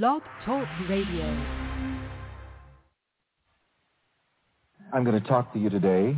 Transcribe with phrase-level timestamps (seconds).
[0.00, 1.26] Blog Talk Radio.
[4.90, 6.16] I'm going to talk to you today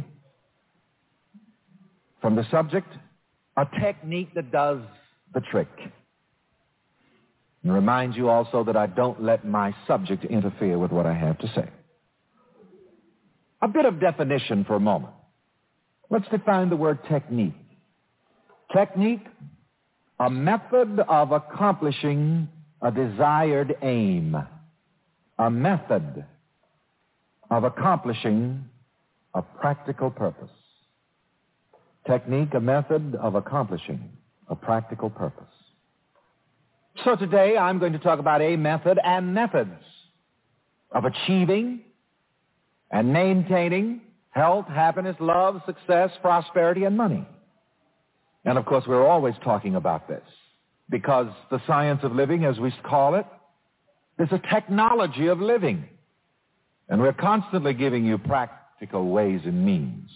[2.21, 2.87] from the subject,
[3.57, 4.79] a technique that does
[5.34, 5.67] the trick.
[7.65, 11.38] And remind you also that I don't let my subject interfere with what I have
[11.38, 11.68] to say.
[13.61, 15.14] A bit of definition for a moment.
[16.11, 17.56] Let's define the word technique.
[18.72, 19.27] Technique,
[20.20, 22.50] a method of accomplishing
[22.84, 24.36] a desired aim.
[25.38, 26.25] A method
[27.50, 28.64] of accomplishing
[29.34, 30.50] a practical purpose.
[32.06, 34.11] Technique, a method of accomplishing
[34.48, 35.45] a practical purpose.
[37.05, 39.83] So today I'm going to talk about a method and methods
[40.92, 41.80] of achieving
[42.92, 47.27] and maintaining health, happiness, love, success, prosperity, and money.
[48.45, 50.23] And of course, we're always talking about this
[50.88, 53.27] because the science of living, as we call it,
[54.19, 55.88] is a technology of living.
[56.88, 60.11] And we're constantly giving you practical ways and means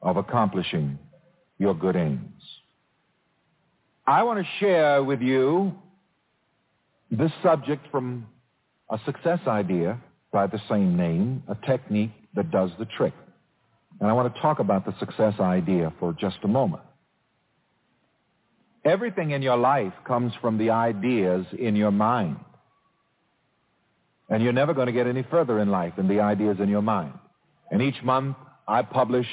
[0.00, 0.98] of accomplishing
[1.58, 2.42] your good aims.
[4.06, 5.74] I want to share with you
[7.10, 8.26] this subject from
[8.90, 10.00] a success idea
[10.32, 13.12] by the same name, a technique that does the trick.
[14.00, 16.82] And I want to talk about the success idea for just a moment.
[18.84, 22.36] Everything in your life comes from the ideas in your mind.
[24.28, 26.82] And you're never going to get any further in life than the ideas in your
[26.82, 27.12] mind.
[27.70, 29.26] And each month I publish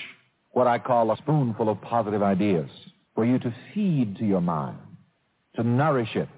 [0.51, 2.69] what I call a spoonful of positive ideas
[3.15, 4.77] for you to feed to your mind,
[5.55, 6.29] to nourish it,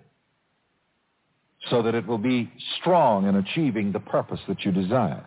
[1.70, 5.23] so that it will be strong in achieving the purpose that you desire.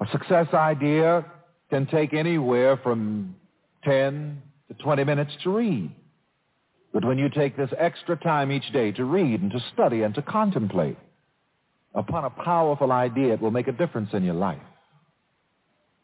[0.00, 1.24] A success idea
[1.70, 3.34] can take anywhere from
[3.84, 5.90] 10 to 20 minutes to read.
[6.92, 10.14] But when you take this extra time each day to read and to study and
[10.14, 10.96] to contemplate
[11.94, 14.62] upon a powerful idea, it will make a difference in your life.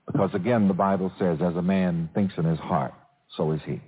[0.07, 2.93] Because again, the Bible says, as a man thinks in his heart,
[3.37, 3.81] so is he.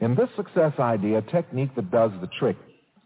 [0.00, 2.56] In this success idea, a technique that does the trick,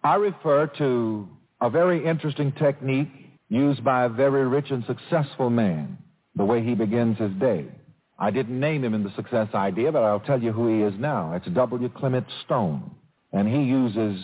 [0.03, 1.29] I refer to
[1.61, 3.09] a very interesting technique
[3.49, 5.99] used by a very rich and successful man,
[6.35, 7.67] the way he begins his day.
[8.19, 10.95] I didn't name him in the success idea, but I'll tell you who he is
[10.99, 11.35] now.
[11.35, 11.89] It's W.
[11.91, 12.91] Clement Stone.
[13.37, 14.19] And he uses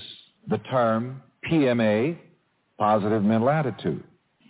[0.48, 2.16] the term PMA,
[2.78, 4.02] positive mental attitude.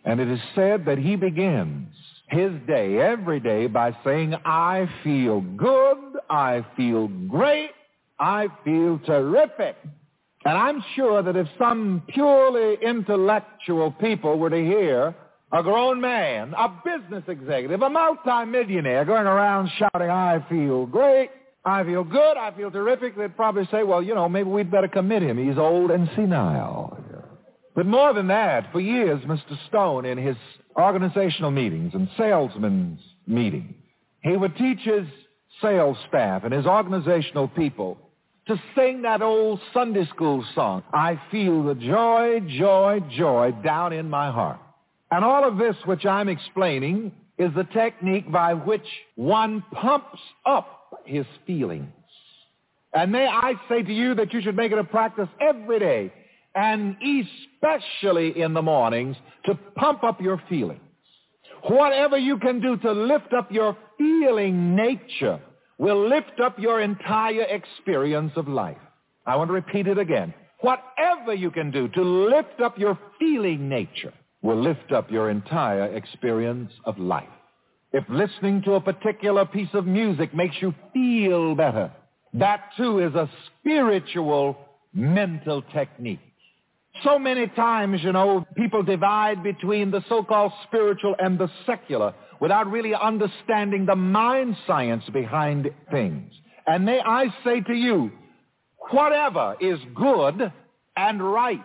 [0.05, 1.89] And it is said that he begins
[2.29, 5.99] his day every day by saying, I feel good,
[6.31, 7.71] I feel great,
[8.21, 9.77] I feel terrific.
[10.45, 15.13] And I'm sure that if some purely intellectual people were to hear
[15.51, 21.31] a grown man, a business executive, a multimillionaire going around shouting, I feel great,
[21.65, 24.89] I feel good, I feel terrific, they'd probably say, well, you know, maybe we'd better
[24.89, 25.39] commit him.
[25.39, 26.99] He's old and senile.
[27.75, 29.57] But more than that, for years, Mr.
[29.69, 30.37] Stone, in his
[30.77, 33.75] organizational meetings and salesmen's meetings,
[34.23, 35.07] he would teach his
[35.61, 37.97] sales staff and his organizational people
[38.49, 44.11] to sing that old Sunday school song, I feel the joy, joy, joy down in
[44.11, 44.59] my heart.
[45.11, 50.82] And all of this which I'm explaining is the technique by which one pumps up
[51.05, 51.93] his feelings.
[52.95, 56.13] And may I say to you that you should make it a practice every day,
[56.55, 59.17] and especially in the mornings,
[59.47, 60.81] to pump up your feelings.
[61.69, 65.41] Whatever you can do to lift up your feeling nature
[65.79, 68.77] will lift up your entire experience of life.
[69.27, 70.35] I want to repeat it again.
[70.61, 75.87] Whatever you can do to lift up your feeling nature will lift up your entire
[75.97, 77.29] experience of life.
[77.93, 81.93] If listening to a particular piece of music makes you feel better,
[82.35, 83.29] that too is a
[83.61, 84.57] spiritual
[84.95, 86.21] mental technique.
[87.05, 92.71] So many times, you know, people divide between the so-called spiritual and the secular without
[92.71, 96.33] really understanding the mind science behind things.
[96.67, 98.11] And may I say to you,
[98.91, 100.53] whatever is good
[100.97, 101.61] and right,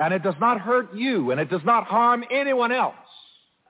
[0.00, 2.94] and it does not hurt you, and it does not harm anyone else,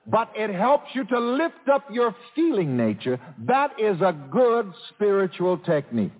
[0.07, 5.57] but it helps you to lift up your feeling nature, that is a good spiritual
[5.59, 6.11] technique.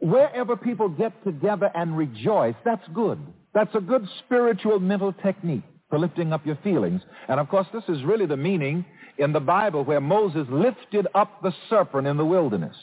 [0.00, 3.18] Wherever people get together and rejoice, that's good.
[3.54, 7.02] That's a good spiritual mental technique for lifting up your feelings.
[7.28, 8.84] And of course, this is really the meaning
[9.18, 12.76] in the Bible where Moses lifted up the serpent in the wilderness.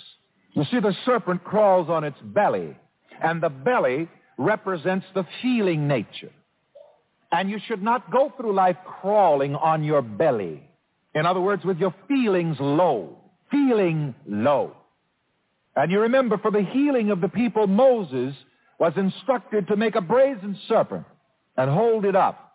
[0.52, 2.76] You see, the serpent crawls on its belly,
[3.22, 6.32] and the belly represents the feeling nature.
[7.36, 10.64] And you should not go through life crawling on your belly.
[11.14, 13.18] In other words, with your feelings low,
[13.52, 14.76] feeling low.
[15.76, 18.34] And you remember, for the healing of the people, Moses
[18.80, 21.06] was instructed to make a brazen serpent
[21.58, 22.46] and hold it up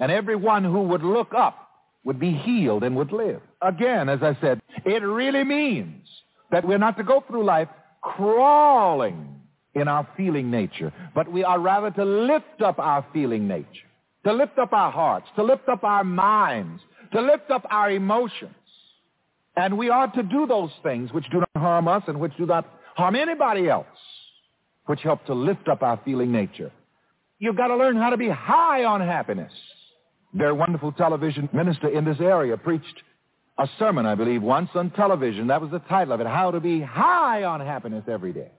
[0.00, 1.68] and everyone who would look up
[2.04, 3.42] would be healed and would live.
[3.60, 6.08] Again, as I said, it really means
[6.50, 7.68] that we're not to go through life
[8.00, 9.40] crawling
[9.74, 13.89] in our feeling nature, but we are rather to lift up our feeling nature,
[14.24, 16.82] to lift up our hearts, to lift up our minds,
[17.12, 18.54] to lift up our emotions.
[19.56, 22.46] And we ought to do those things which do not harm us and which do
[22.46, 23.86] not harm anybody else,
[24.86, 26.70] which help to lift up our feeling nature.
[27.38, 29.52] You've got to learn how to be high on happiness.
[30.34, 33.02] Their wonderful television minister in this area preached
[33.58, 35.48] a sermon, I believe, once on television.
[35.48, 38.50] That was the title of it, How to Be High on Happiness Every Day.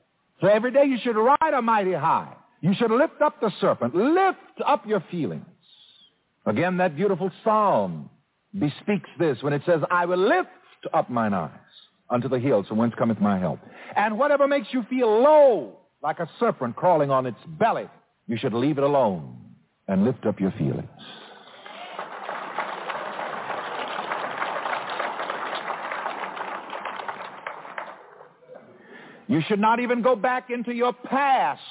[0.41, 2.33] So every day you should ride a mighty high.
[2.61, 3.95] You should lift up the serpent.
[3.95, 5.45] Lift up your feelings.
[6.45, 8.09] Again, that beautiful psalm
[8.57, 10.49] bespeaks this when it says, I will lift
[10.93, 11.49] up mine eyes
[12.09, 13.59] unto the hills from whence cometh my help.
[13.95, 17.87] And whatever makes you feel low, like a serpent crawling on its belly,
[18.27, 19.37] you should leave it alone
[19.87, 20.87] and lift up your feelings.
[29.27, 31.61] You should not even go back into your past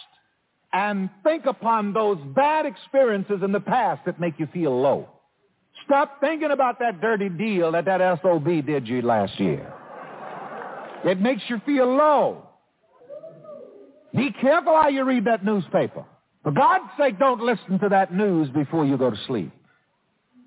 [0.72, 5.08] and think upon those bad experiences in the past that make you feel low.
[5.84, 9.72] Stop thinking about that dirty deal that that SOB did you last year.
[11.04, 12.46] It makes you feel low.
[14.14, 16.04] Be careful how you read that newspaper.
[16.42, 19.50] For God's sake, don't listen to that news before you go to sleep.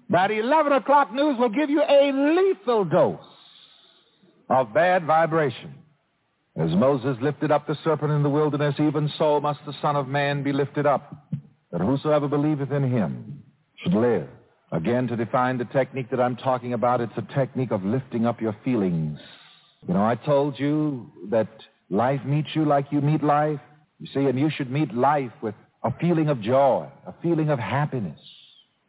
[0.09, 3.19] That 11 o'clock news will give you a lethal dose
[4.49, 5.73] of bad vibration.
[6.55, 10.07] As Moses lifted up the serpent in the wilderness, even so must the Son of
[10.07, 11.31] Man be lifted up,
[11.71, 13.43] that whosoever believeth in him
[13.81, 14.27] should live.
[14.71, 18.39] Again, to define the technique that I'm talking about, it's a technique of lifting up
[18.39, 19.19] your feelings.
[19.87, 21.47] You know, I told you that
[21.89, 23.59] life meets you like you meet life.
[23.99, 27.59] You see, and you should meet life with a feeling of joy, a feeling of
[27.59, 28.19] happiness,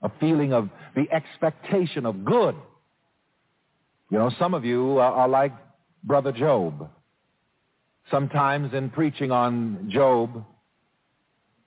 [0.02, 2.55] a feeling of the expectation of good.
[4.10, 5.52] You know, some of you are like
[6.02, 6.90] Brother Job.
[8.10, 10.44] Sometimes in preaching on Job,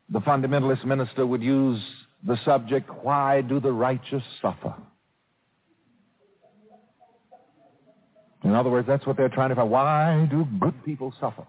[0.10, 1.82] the fundamentalist minister would use
[2.26, 4.74] the subject, Why do the righteous suffer?
[8.44, 9.70] In other words, that's what they're trying to find.
[9.70, 11.46] Why do good people suffer?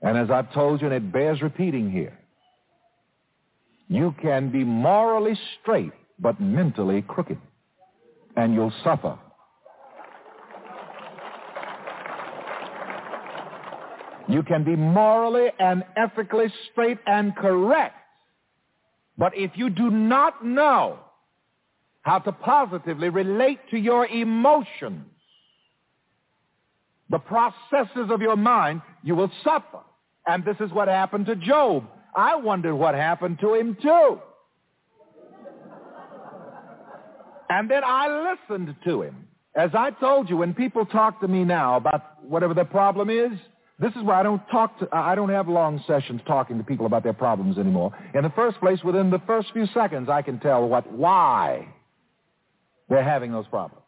[0.00, 2.18] And as I've told you, and it bears repeating here,
[3.88, 7.38] you can be morally straight but mentally crooked,
[8.36, 9.18] and you'll suffer
[14.32, 17.96] You can be morally and ethically straight and correct.
[19.18, 21.00] But if you do not know
[22.00, 25.04] how to positively relate to your emotions,
[27.10, 29.80] the processes of your mind, you will suffer.
[30.26, 31.84] And this is what happened to Job.
[32.16, 34.18] I wondered what happened to him too.
[37.50, 39.28] And then I listened to him.
[39.54, 43.32] As I told you, when people talk to me now about whatever the problem is,
[43.82, 46.86] this is why I don't talk to, I don't have long sessions talking to people
[46.86, 47.92] about their problems anymore.
[48.14, 51.66] In the first place, within the first few seconds, I can tell what, why
[52.88, 53.82] they're having those problems.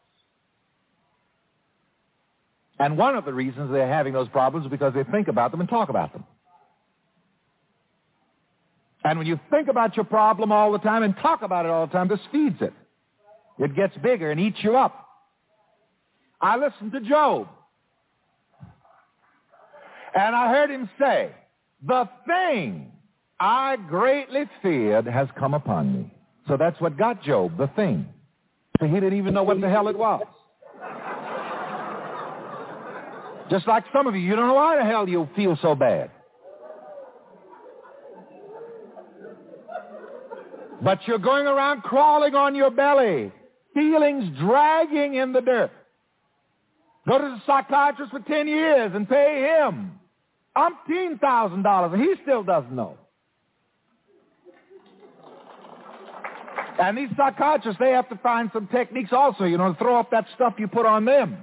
[2.81, 5.61] And one of the reasons they're having those problems is because they think about them
[5.61, 6.25] and talk about them.
[9.05, 11.87] And when you think about your problem all the time and talk about it all
[11.87, 12.73] the time, this feeds it.
[13.61, 15.07] It gets bigger and eats you up.
[16.41, 17.47] I listened to Job.
[20.15, 21.31] And I heard him say,
[21.87, 22.93] the thing
[23.41, 26.15] I greatly feared has come upon me.
[26.47, 28.07] So that's what got Job, the thing.
[28.81, 30.25] So he didn't even know what the hell it was.
[33.51, 36.11] Just like some of you, you don't know why the hell you feel so bad.
[40.83, 43.33] But you're going around crawling on your belly,
[43.75, 45.71] feelings dragging in the dirt.
[47.07, 49.99] Go to the psychiatrist for 10 years and pay him
[50.57, 52.97] umpteen thousand dollars, and he still doesn't know.
[56.81, 60.11] And these psychiatrists, they have to find some techniques also, you know, to throw off
[60.11, 61.39] that stuff you put on them.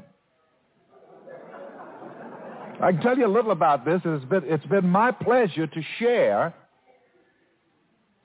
[2.81, 4.01] I can tell you a little about this.
[4.03, 6.53] It's been, it's been my pleasure to share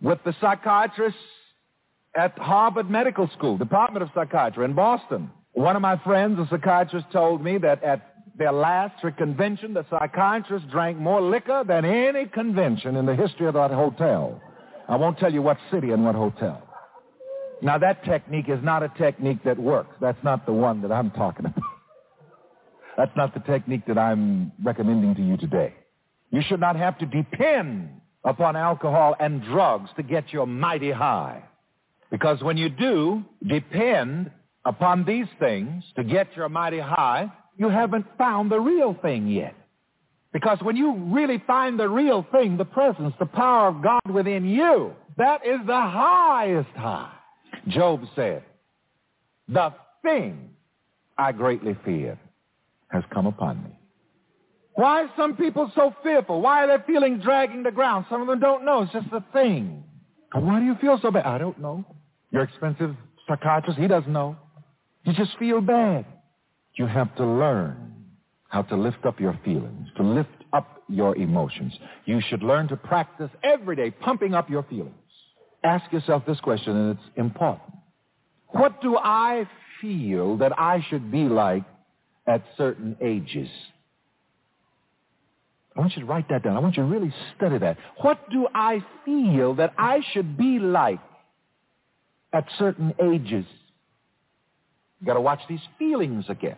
[0.01, 1.21] with the psychiatrists
[2.17, 5.31] at Harvard Medical School, Department of Psychiatry in Boston.
[5.53, 10.69] One of my friends, a psychiatrist, told me that at their last convention, the psychiatrists
[10.71, 14.41] drank more liquor than any convention in the history of that hotel.
[14.89, 16.63] I won't tell you what city and what hotel.
[17.63, 19.97] Now, that technique is not a technique that works.
[20.01, 21.63] That's not the one that I'm talking about.
[22.97, 25.75] That's not the technique that I'm recommending to you today.
[26.31, 31.45] You should not have to depend upon alcohol and drugs to get your mighty high.
[32.11, 34.31] Because when you do depend
[34.65, 39.55] upon these things to get your mighty high, you haven't found the real thing yet.
[40.33, 44.45] Because when you really find the real thing, the presence, the power of God within
[44.45, 47.13] you, that is the highest high.
[47.69, 48.43] Job said,
[49.49, 49.73] the
[50.03, 50.51] thing
[51.17, 52.19] I greatly feared
[52.89, 53.71] has come upon me.
[54.75, 56.43] Why are some people so fearful?
[56.43, 58.05] Why are their feelings dragging the ground?
[58.11, 58.83] Some of them don't know.
[58.83, 59.85] It's just a thing.
[60.35, 61.25] Why do you feel so bad?
[61.25, 61.85] I don't know.
[62.31, 62.95] Your expensive
[63.27, 64.37] psychiatrist, he doesn't know.
[65.05, 66.05] You just feel bad.
[66.77, 67.95] You have to learn
[68.49, 71.73] how to lift up your feelings, to lift up your emotions.
[72.05, 74.95] You should learn to practice every day pumping up your feelings.
[75.65, 77.73] Ask yourself this question, and it's important.
[78.49, 79.49] What do I
[79.81, 81.65] feel that I should be like
[82.27, 83.49] at certain ages?
[85.77, 86.57] I want you to write that down.
[86.57, 87.77] I want you to really study that.
[88.01, 91.01] What do I feel that I should be like
[92.33, 93.45] at certain ages?
[95.01, 96.57] You've got to watch these feelings again.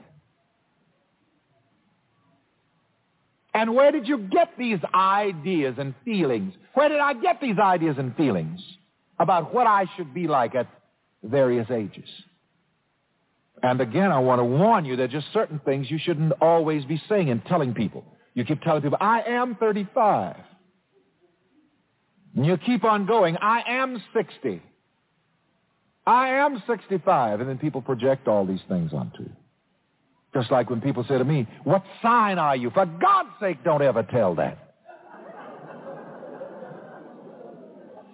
[3.58, 6.54] And where did you get these ideas and feelings?
[6.74, 8.60] Where did I get these ideas and feelings
[9.18, 10.68] about what I should be like at
[11.24, 12.08] various ages?
[13.60, 17.02] And again, I want to warn you that just certain things you shouldn't always be
[17.08, 18.04] saying and telling people.
[18.32, 20.36] You keep telling people, I am 35.
[22.36, 24.62] And you keep on going, I am 60.
[26.06, 27.40] I am 65.
[27.40, 29.32] And then people project all these things onto you.
[30.38, 32.70] Just like when people say to me, what sign are you?
[32.70, 34.56] For God's sake, don't ever tell that.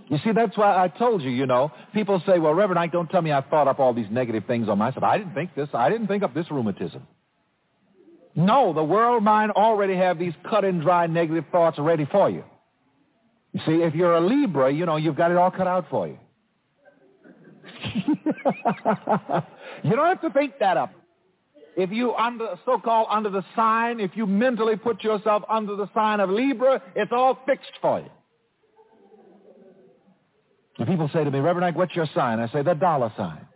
[0.09, 1.71] You see, that's why I told you, you know.
[1.93, 4.71] People say, well, Reverend Ike, don't tell me I thought up all these negative things
[4.71, 5.05] on myself.
[5.05, 5.69] I didn't think this.
[5.75, 7.07] I didn't think up this rheumatism.
[8.35, 12.43] No, the world mind already have these cut and dry negative thoughts ready for you.
[13.53, 16.07] You see, if you're a Libra, you know, you've got it all cut out for
[16.09, 16.19] you.
[19.85, 20.95] you don't have to think that up.
[21.77, 26.21] If you under so-called under the sign, if you mentally put yourself under the sign
[26.21, 28.11] of Libra, it's all fixed for you.
[30.79, 32.41] And people say to me, Reverend Ike, what's your sign?
[32.41, 33.47] I say, the dollar sign.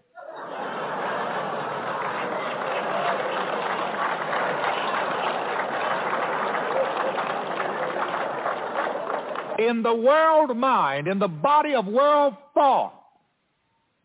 [9.59, 12.95] in the world mind, in the body of world thought,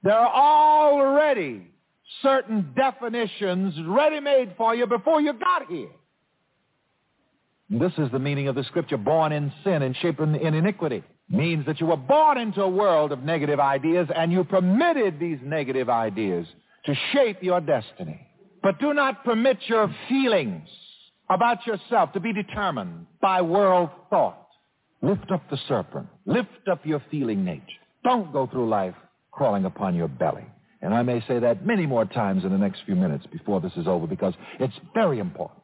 [0.02, 1.68] there are already
[2.22, 5.90] certain definitions ready-made for you before you got here.
[7.70, 11.04] This is the meaning of the scripture, born in sin and shaped in iniquity.
[11.30, 15.40] Means that you were born into a world of negative ideas and you permitted these
[15.42, 16.46] negative ideas
[16.86, 18.28] to shape your destiny.
[18.62, 20.68] But do not permit your feelings
[21.30, 24.48] about yourself to be determined by world thought.
[25.02, 26.08] Lift up the serpent.
[26.26, 27.64] Lift up your feeling nature.
[28.04, 28.96] Don't go through life
[29.32, 30.46] crawling upon your belly.
[30.84, 33.72] And I may say that many more times in the next few minutes before this
[33.78, 35.62] is over because it's very important.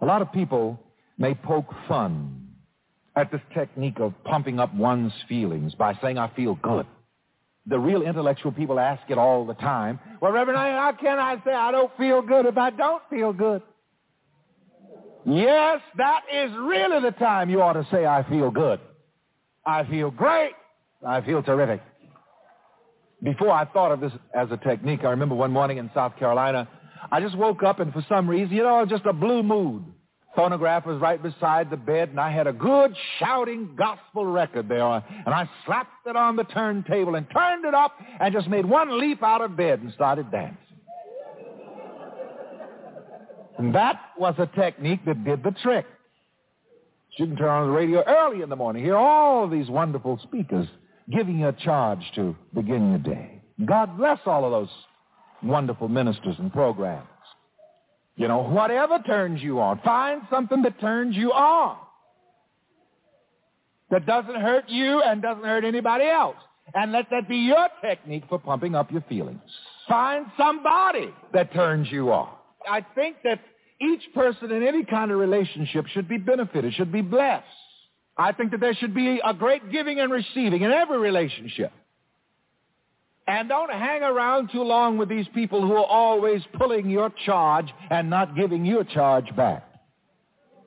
[0.00, 0.80] A lot of people
[1.18, 2.48] may poke fun
[3.14, 6.86] at this technique of pumping up one's feelings by saying, I feel good.
[7.66, 10.00] The real intellectual people ask it all the time.
[10.22, 13.60] Well, Reverend, how can I say I don't feel good if I don't feel good?
[15.26, 18.80] Yes, that is really the time you ought to say, I feel good.
[19.66, 20.52] I feel great.
[21.06, 21.82] I feel terrific.
[23.22, 26.68] Before I thought of this as a technique, I remember one morning in South Carolina,
[27.10, 29.84] I just woke up and for some reason, you know, just a blue mood.
[30.34, 34.82] Phonograph was right beside the bed and I had a good shouting gospel record there
[34.82, 38.98] and I slapped it on the turntable and turned it up and just made one
[38.98, 40.58] leap out of bed and started dancing.
[43.58, 45.86] And that was a technique that did the trick.
[47.16, 50.66] You can turn on the radio early in the morning, hear all these wonderful speakers
[51.10, 53.42] giving you a charge to begin your day.
[53.64, 54.74] God bless all of those
[55.42, 57.06] wonderful ministers and programs.
[58.16, 61.76] You know, whatever turns you on, find something that turns you on.
[63.90, 66.36] That doesn't hurt you and doesn't hurt anybody else.
[66.74, 69.40] And let that be your technique for pumping up your feelings.
[69.88, 72.30] Find somebody that turns you on.
[72.68, 73.40] I think that
[73.80, 77.44] each person in any kind of relationship should be benefited, should be blessed.
[78.16, 81.72] I think that there should be a great giving and receiving in every relationship.
[83.26, 87.66] And don't hang around too long with these people who are always pulling your charge
[87.90, 89.64] and not giving your charge back.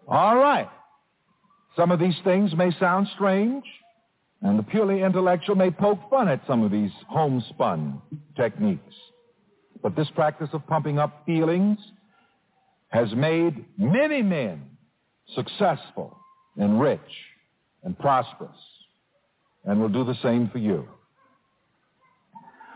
[0.07, 0.67] All right.
[1.75, 3.63] Some of these things may sound strange,
[4.41, 8.01] and the purely intellectual may poke fun at some of these homespun
[8.35, 8.95] techniques.
[9.83, 11.77] But this practice of pumping up feelings
[12.89, 14.63] has made many men
[15.35, 16.17] successful
[16.57, 16.99] and rich
[17.87, 18.51] and prosperous
[19.63, 20.85] and will do the same for you.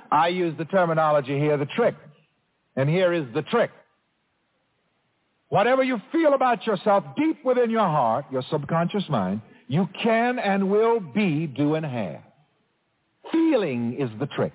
[0.09, 1.95] I use the terminology here, the trick.
[2.77, 3.71] And here is the trick.
[5.49, 10.71] Whatever you feel about yourself deep within your heart, your subconscious mind, you can and
[10.71, 12.21] will be, do, and have.
[13.33, 14.53] Feeling is the trick.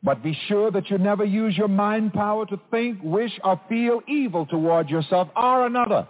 [0.00, 4.00] But be sure that you never use your mind power to think, wish, or feel
[4.06, 6.06] evil toward yourself or another.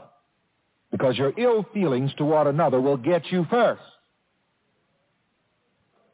[0.97, 3.83] Because your ill feelings toward another will get you first.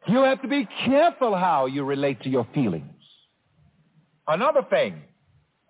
[0.09, 2.91] You have to be careful how you relate to your feelings.
[4.27, 4.97] Another thing,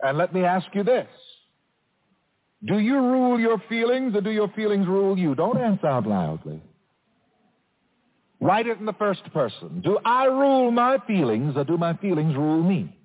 [0.00, 1.08] and let me ask you this.
[2.64, 5.34] Do you rule your feelings or do your feelings rule you?
[5.34, 6.62] Don't answer out loudly.
[8.40, 9.82] Write it in the first person.
[9.84, 12.96] Do I rule my feelings or do my feelings rule me?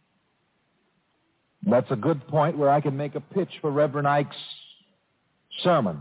[1.64, 4.38] That's a good point where I can make a pitch for Reverend Ike's
[5.64, 6.00] sermon.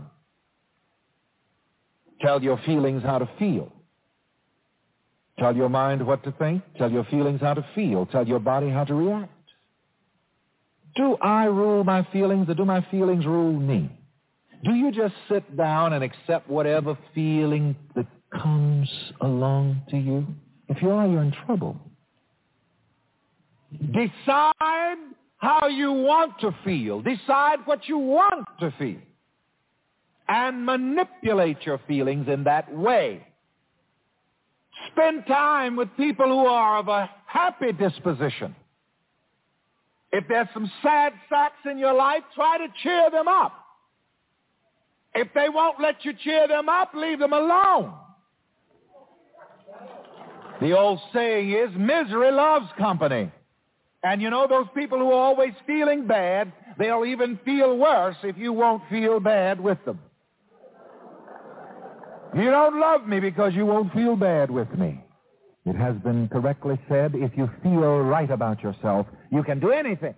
[2.21, 3.71] Tell your feelings how to feel.
[5.39, 6.63] Tell your mind what to think.
[6.77, 8.05] Tell your feelings how to feel.
[8.07, 9.31] Tell your body how to react.
[10.95, 13.91] Do I rule my feelings or do my feelings rule me?
[14.63, 18.89] Do you just sit down and accept whatever feeling that comes
[19.21, 20.25] along to you?
[20.69, 21.79] If you are, you're in trouble.
[23.93, 24.97] Decide
[25.37, 27.01] how you want to feel.
[27.01, 28.97] Decide what you want to feel.
[30.29, 33.25] And manipulate your feelings in that way.
[34.91, 38.55] Spend time with people who are of a happy disposition.
[40.11, 43.53] If there's some sad sacks in your life, try to cheer them up.
[45.13, 47.93] If they won't let you cheer them up, leave them alone.
[50.61, 53.31] The old saying is, misery loves company.
[54.03, 58.37] And you know those people who are always feeling bad, they'll even feel worse if
[58.37, 59.99] you won't feel bad with them.
[62.35, 65.03] You don't love me because you won't feel bad with me.
[65.65, 70.15] It has been correctly said, if you feel right about yourself, you can do anything.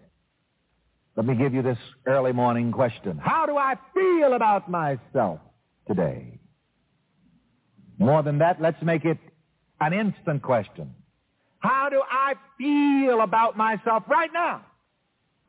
[1.15, 3.17] Let me give you this early morning question.
[3.17, 5.39] How do I feel about myself
[5.87, 6.39] today?
[7.97, 9.17] More than that, let's make it
[9.81, 10.93] an instant question.
[11.59, 14.65] How do I feel about myself right now?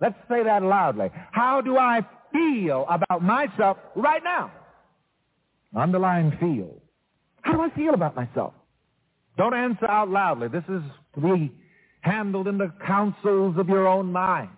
[0.01, 1.11] Let's say that loudly.
[1.31, 2.01] How do I
[2.33, 4.51] feel about myself right now?
[5.75, 6.81] Underline feel.
[7.43, 8.55] How do I feel about myself?
[9.37, 10.49] Don't answer out loudly.
[10.49, 10.83] This is
[11.15, 11.53] to be
[12.01, 14.51] handled in the councils of your own mind.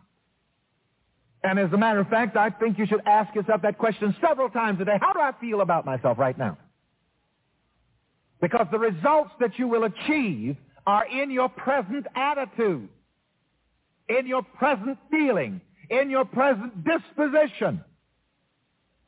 [1.44, 4.48] And as a matter of fact, I think you should ask yourself that question several
[4.48, 4.96] times a day.
[5.01, 6.57] How do I feel about myself right now?
[8.40, 12.88] Because the results that you will achieve are in your present attitude,
[14.09, 17.85] in your present feeling, in your present disposition.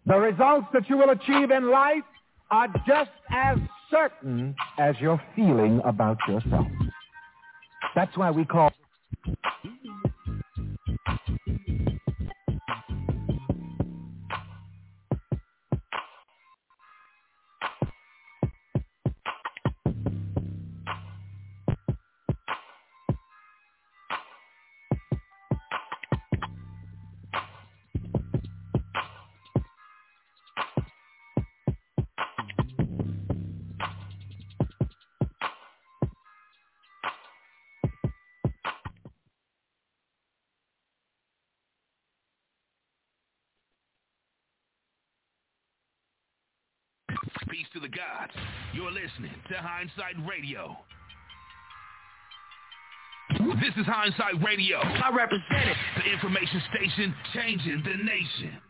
[0.06, 2.02] The results that you will achieve in life
[2.50, 3.56] are just as
[3.90, 6.66] certain as your feeling about yourself.
[7.94, 8.70] That's why we call
[49.14, 50.77] listening to Hindsight Radio.
[53.61, 54.79] This is Hindsight Radio.
[54.79, 55.77] I represent it.
[55.96, 58.61] The information station changing the nation.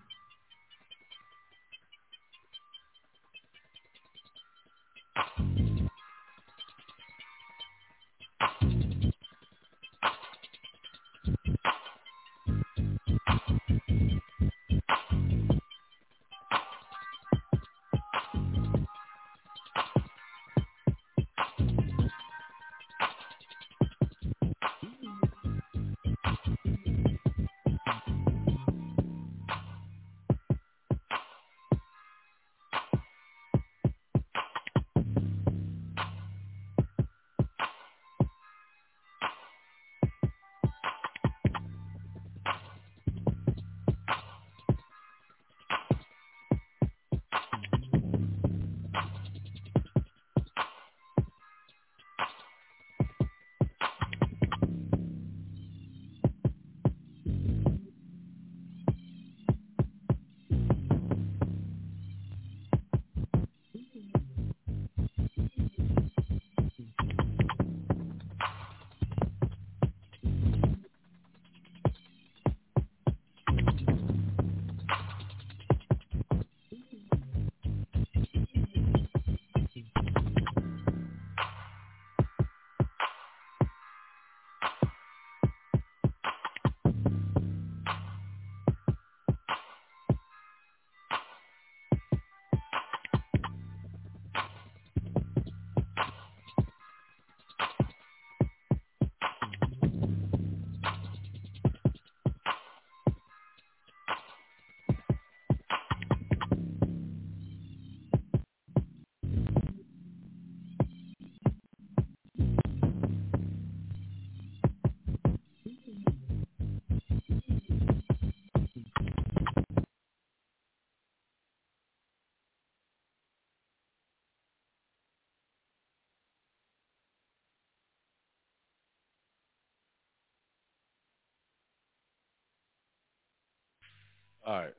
[134.46, 134.74] All right.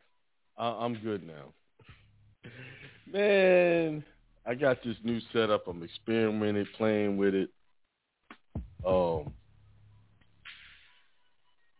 [0.57, 1.53] I'm good now.
[3.11, 4.03] Man,
[4.45, 5.67] I got this new setup.
[5.67, 7.49] I'm experimenting, playing with it.
[8.85, 9.33] Um,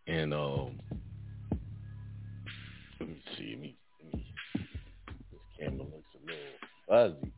[0.08, 0.80] and um,
[3.00, 3.52] let me see.
[3.52, 4.26] Let me, let me,
[5.32, 7.35] this camera looks a little fuzzy.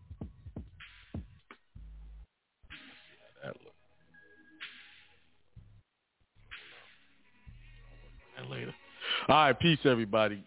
[9.29, 10.41] All right, peace, everybody.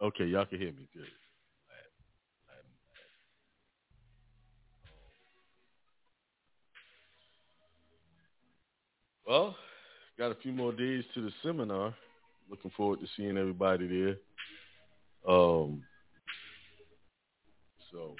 [0.00, 0.88] Okay, y'all can hear me.
[0.94, 1.04] Good.
[9.26, 9.54] Well,
[10.16, 11.94] got a few more days to the seminar.
[12.48, 14.16] Looking forward to seeing everybody there.
[15.30, 15.82] Um,
[17.92, 18.16] so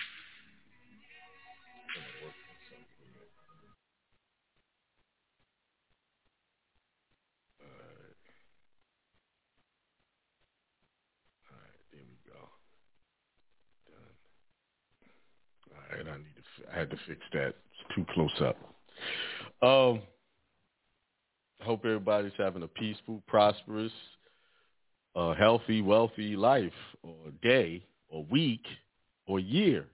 [16.73, 17.49] I had to fix that.
[17.49, 18.57] It's too close up.
[19.67, 20.01] Um,
[21.63, 23.93] hope everybody's having a peaceful, prosperous,
[25.17, 28.65] uh, healthy, wealthy life, or day, or week,
[29.27, 29.87] or year.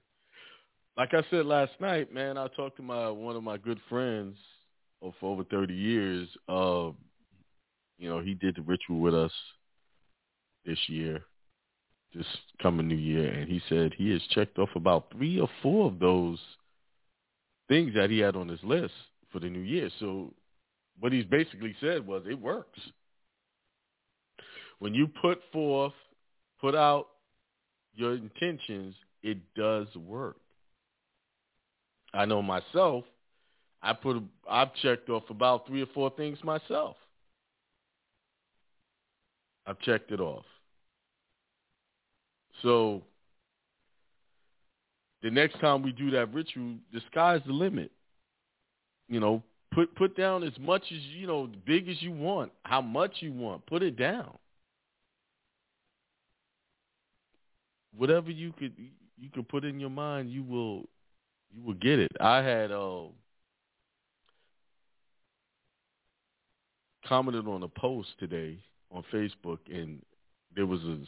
[0.97, 4.37] Like I said last night, man, I talked to my one of my good friends
[5.01, 6.29] for over thirty years.
[6.49, 6.91] Uh,
[7.99, 9.33] you know, he did the ritual with us
[10.65, 11.25] this year
[12.15, 12.27] this
[12.63, 15.99] coming new year, and he said he has checked off about three or four of
[15.99, 16.39] those
[17.69, 18.95] things that he had on his list
[19.33, 19.91] for the new year.
[20.01, 20.33] So
[21.01, 22.79] what he's basically said was it works.
[24.79, 25.93] When you put forth,
[26.61, 27.09] put out
[27.95, 30.37] your intentions, it does work.
[32.13, 33.05] I know myself.
[33.83, 36.97] I put I've checked off about three or four things myself.
[39.67, 40.45] I've checked it off.
[42.65, 43.03] So
[45.23, 47.93] the next time we do that ritual, the sky's the limit.
[49.09, 52.81] You know, put put down as much as you know, big as you want, how
[52.81, 53.67] much you want.
[53.67, 54.33] Put it down.
[57.97, 58.73] Whatever you could
[59.19, 60.85] you could put in your mind, you will
[61.55, 62.13] you will get it.
[62.19, 63.03] I had uh,
[67.07, 68.59] commented on a post today
[68.91, 70.01] on Facebook, and
[70.57, 70.99] there was a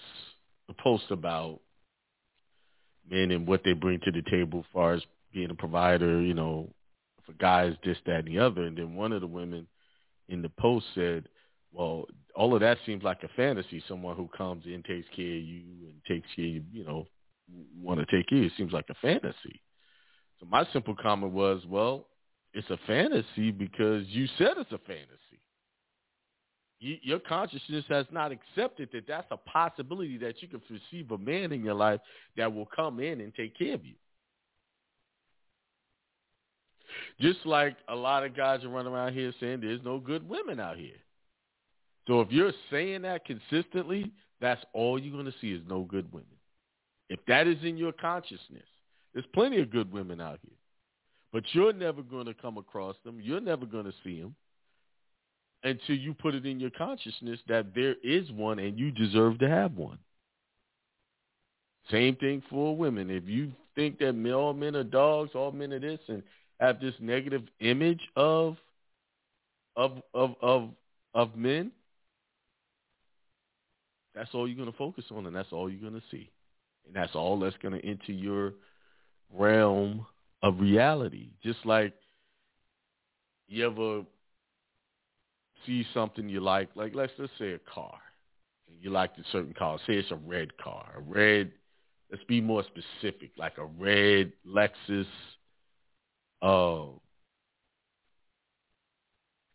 [0.69, 1.61] a post about
[3.09, 5.03] men and what they bring to the table as far as
[5.33, 6.69] being a provider, you know,
[7.25, 8.63] for guys, this, that, and the other.
[8.63, 9.67] And then one of the women
[10.29, 11.29] in the post said,
[11.73, 13.83] well, all of that seems like a fantasy.
[13.87, 17.07] Someone who comes in, takes care of you, and takes care, of, you know,
[17.81, 18.43] want to take care.
[18.43, 19.61] It seems like a fantasy.
[20.41, 22.07] So my simple comment was, well,
[22.55, 25.41] it's a fantasy because you said it's a fantasy
[26.79, 31.19] you, your consciousness has not accepted that that's a possibility that you can receive a
[31.19, 32.01] man in your life
[32.37, 33.95] that will come in and take care of you.
[37.21, 40.61] Just like a lot of guys are running around here saying there's no good women
[40.61, 40.97] out here.
[42.07, 46.13] So if you're saying that consistently, that's all you're going to see is no good
[46.13, 46.29] women.
[47.09, 48.67] If that is in your consciousness,
[49.13, 50.57] there's plenty of good women out here.
[51.33, 53.19] But you're never going to come across them.
[53.21, 54.35] You're never going to see them
[55.67, 59.49] until you put it in your consciousness that there is one and you deserve to
[59.49, 59.99] have one.
[61.91, 63.11] Same thing for women.
[63.11, 66.23] If you think that all men are dogs, all men are this, and
[66.61, 68.57] have this negative image of
[69.77, 70.71] of of of
[71.15, 71.73] of men,
[74.15, 76.31] that's all you're going to focus on, and that's all you're going to see,
[76.87, 78.55] and that's all that's going to enter your
[79.33, 80.07] realm
[80.43, 81.29] of reality.
[81.43, 81.93] Just like
[83.49, 84.03] you ever
[85.67, 87.99] see something you like, like let's just say a car.
[88.81, 89.79] You like a certain car.
[89.87, 90.87] Say it's a red car.
[90.97, 91.53] A red,
[92.11, 95.07] let's be more specific, like a red Lexus,
[96.43, 96.87] uh,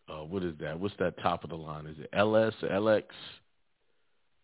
[0.10, 0.80] uh, what is that?
[0.80, 1.86] What's that top of the line?
[1.88, 3.04] Is it LS, LX,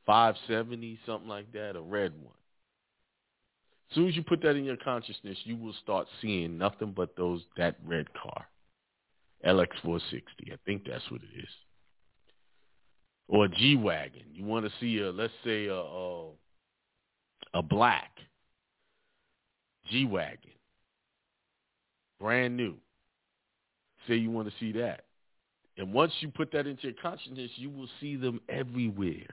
[0.05, 2.33] 570, something like that, a red one.
[3.89, 7.15] As soon as you put that in your consciousness, you will start seeing nothing but
[7.17, 8.47] those that red car.
[9.45, 10.51] LX460.
[10.51, 11.49] I think that's what it is.
[13.27, 14.23] Or a G-Wagon.
[14.33, 16.29] You want to see a, let's say a, a,
[17.53, 18.11] a black
[19.89, 20.51] G-Wagon.
[22.19, 22.75] Brand new.
[24.07, 25.03] Say you want to see that.
[25.77, 29.27] And once you put that into your consciousness, you will see them everywhere.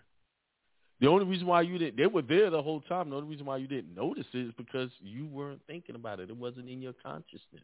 [1.01, 3.11] The only reason why you didn't, they were there the whole time.
[3.11, 6.31] The only reason why you didn't notice it is because you weren't thinking about it.
[6.31, 7.63] It wasn't in your consciousness.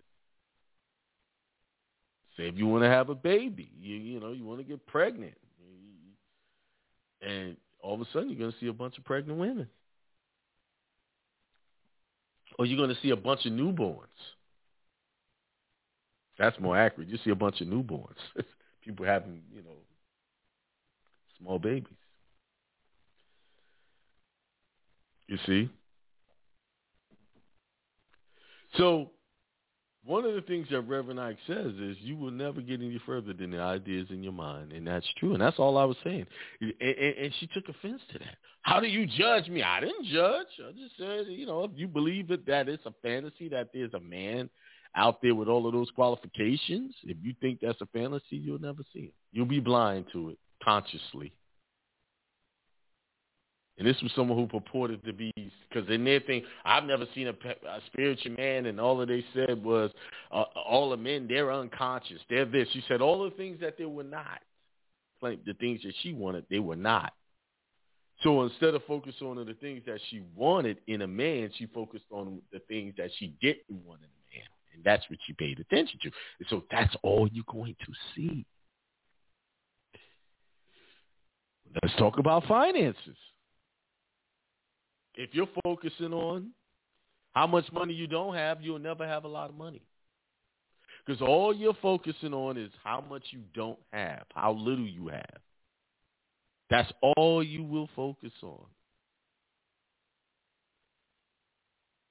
[2.40, 4.86] Say if you want to have a baby, you you know you want to get
[4.86, 5.34] pregnant,
[7.20, 9.68] and all of a sudden you're going to see a bunch of pregnant women.
[12.58, 14.06] Or you're going to see a bunch of newborns.
[16.38, 17.10] That's more accurate.
[17.10, 18.16] You see a bunch of newborns.
[18.84, 19.76] People having, you know,
[21.38, 21.92] small babies.
[25.26, 25.70] You see?
[28.78, 29.10] So
[30.04, 33.32] one of the things that Reverend Ike says is you will never get any further
[33.32, 35.32] than the ideas in your mind, and that's true.
[35.32, 36.26] And that's all I was saying.
[36.60, 38.36] And, and, and she took offense to that.
[38.62, 39.62] How do you judge me?
[39.62, 40.46] I didn't judge.
[40.58, 43.94] I just said, you know, if you believe it, that it's a fantasy that there's
[43.94, 44.48] a man
[44.96, 48.82] out there with all of those qualifications, if you think that's a fantasy, you'll never
[48.92, 49.14] see it.
[49.32, 51.32] You'll be blind to it consciously.
[53.80, 57.28] And this was someone who purported to be, because in their thing, I've never seen
[57.28, 59.90] a, a spiritual man, and all that they said was,
[60.30, 62.18] uh, all the men, they're unconscious.
[62.28, 62.68] They're this.
[62.74, 64.42] She said all the things that they were not,
[65.22, 67.14] the things that she wanted, they were not.
[68.22, 72.04] So instead of focusing on the things that she wanted in a man, she focused
[72.10, 74.46] on the things that she didn't want in a man.
[74.74, 76.10] And that's what she paid attention to.
[76.38, 78.44] And so that's all you're going to see.
[81.82, 83.16] Let's talk about finances.
[85.14, 86.50] If you're focusing on
[87.32, 89.82] how much money you don't have, you'll never have a lot of money.
[91.04, 95.38] Because all you're focusing on is how much you don't have, how little you have.
[96.68, 98.64] That's all you will focus on.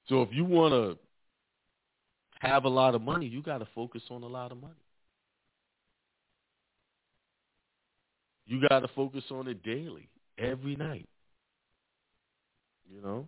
[0.08, 0.98] So if you want to
[2.40, 4.74] have a lot of money, you got to focus on a lot of money.
[8.48, 10.10] You got to focus on it daily,
[10.40, 11.08] every night.
[12.94, 13.28] You know?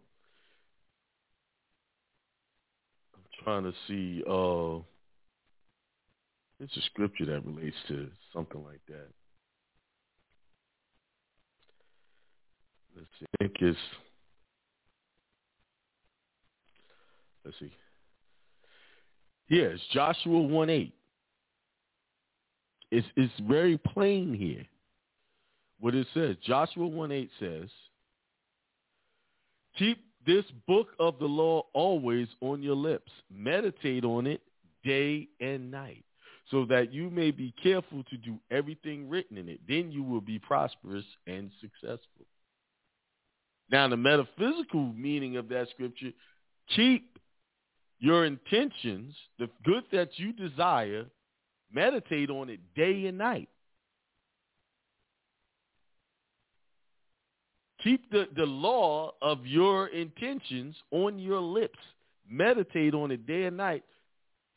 [3.14, 4.84] I'm trying to see uh
[6.60, 9.08] it's a scripture that relates to something like that.
[12.96, 13.26] Let's see.
[13.26, 13.80] I think it's
[17.46, 17.72] let's see.
[19.50, 20.94] Yeah, it's Joshua 1 8.
[22.92, 24.66] It's it's very plain here.
[25.80, 26.36] What it says.
[26.46, 27.70] Joshua 1 8 says,
[29.78, 33.12] Keep this book of the law always on your lips.
[33.34, 34.42] Meditate on it
[34.84, 36.04] day and night,
[36.50, 39.60] so that you may be careful to do everything written in it.
[39.68, 42.26] Then you will be prosperous and successful.
[43.72, 46.12] Now, the metaphysical meaning of that scripture,
[46.76, 47.18] keep
[48.00, 51.06] your intentions, the good that you desire,
[51.72, 53.48] meditate on it day and night.
[57.84, 61.80] Keep the, the law of your intentions on your lips.
[62.30, 63.84] Meditate on it day and night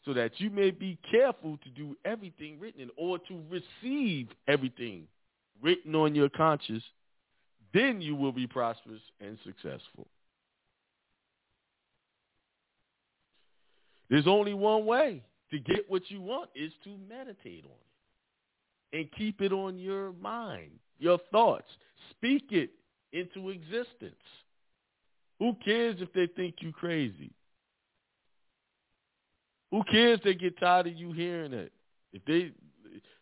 [0.04, 5.06] so that you may be careful to do everything written in or to receive everything
[5.62, 6.82] written on your conscience.
[7.72, 10.06] Then you will be prosperous and successful.
[14.10, 17.70] There's only one way to get what you want is to meditate on
[18.92, 21.66] it and keep it on your mind, your thoughts.
[22.10, 22.70] Speak it
[23.14, 24.14] into existence.
[25.38, 27.32] Who cares if they think you crazy?
[29.70, 31.72] Who cares if they get tired of you hearing it?
[32.12, 32.52] If they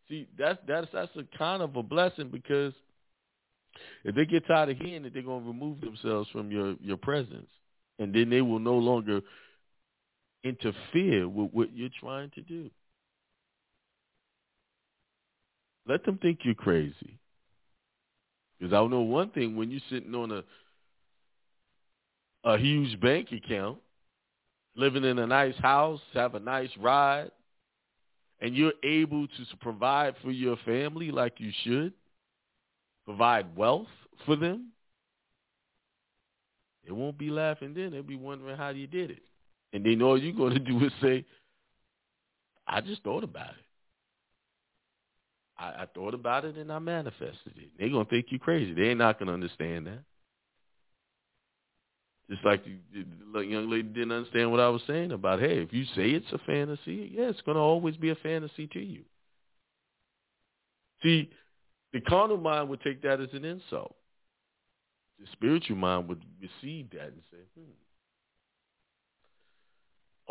[0.08, 2.72] see that's that's that's a kind of a blessing because
[4.04, 7.48] if they get tired of hearing it, they're gonna remove themselves from your your presence,
[7.98, 9.20] and then they will no longer
[10.44, 12.70] interfere with what you're trying to do.
[15.86, 17.18] Let them think you're crazy.
[18.62, 20.44] Because I know one thing: when you're sitting on a
[22.44, 23.78] a huge bank account,
[24.76, 27.32] living in a nice house, have a nice ride,
[28.40, 31.92] and you're able to provide for your family like you should,
[33.04, 33.88] provide wealth
[34.26, 34.68] for them,
[36.84, 37.90] they won't be laughing then.
[37.90, 39.22] They'll be wondering how you did it.
[39.72, 41.24] And then all you're going to do is say,
[42.66, 43.64] I just thought about it.
[45.58, 47.70] I, I thought about it and I manifested it.
[47.78, 48.74] They're gonna think you crazy.
[48.74, 50.02] They ain't not gonna understand that.
[52.30, 55.72] Just like the, the young lady didn't understand what I was saying about, hey, if
[55.72, 59.02] you say it's a fantasy, yeah, it's gonna always be a fantasy to you.
[61.02, 61.30] See,
[61.92, 63.94] the carnal mind would take that as an insult.
[65.18, 67.70] The spiritual mind would receive that and say, hmm,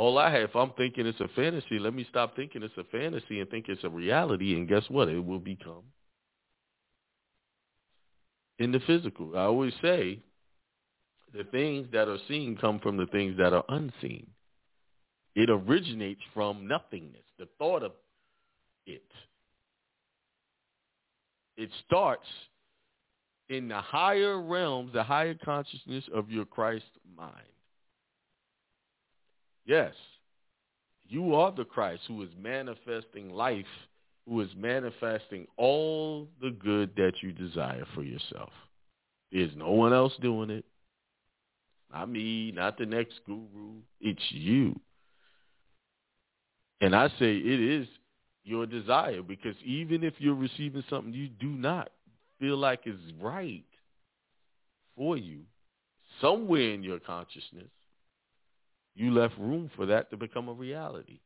[0.02, 2.84] all I have, if I'm thinking it's a fantasy, let me stop thinking it's a
[2.86, 4.56] fantasy and think it's a reality.
[4.56, 5.08] And guess what?
[5.10, 5.84] It will become
[8.58, 9.38] in the physical.
[9.38, 10.20] I always say
[11.36, 14.26] the things that are seen come from the things that are unseen.
[15.36, 17.92] It originates from nothingness, the thought of
[18.88, 19.06] it.
[21.58, 22.26] It starts
[23.50, 26.86] in the higher realms, the higher consciousness of your Christ
[27.16, 27.51] mind.
[29.66, 29.94] Yes,
[31.08, 33.66] you are the Christ who is manifesting life,
[34.28, 38.52] who is manifesting all the good that you desire for yourself.
[39.32, 40.66] There's no one else doing it.
[41.92, 43.82] Not me, not the next guru.
[44.00, 44.80] It's you.
[46.80, 47.88] And I say it is
[48.44, 51.92] your desire because even if you're receiving something you do not
[52.40, 53.66] feel like is right
[54.96, 55.42] for you,
[56.20, 57.70] somewhere in your consciousness,
[58.96, 61.20] you left room for that to become a reality.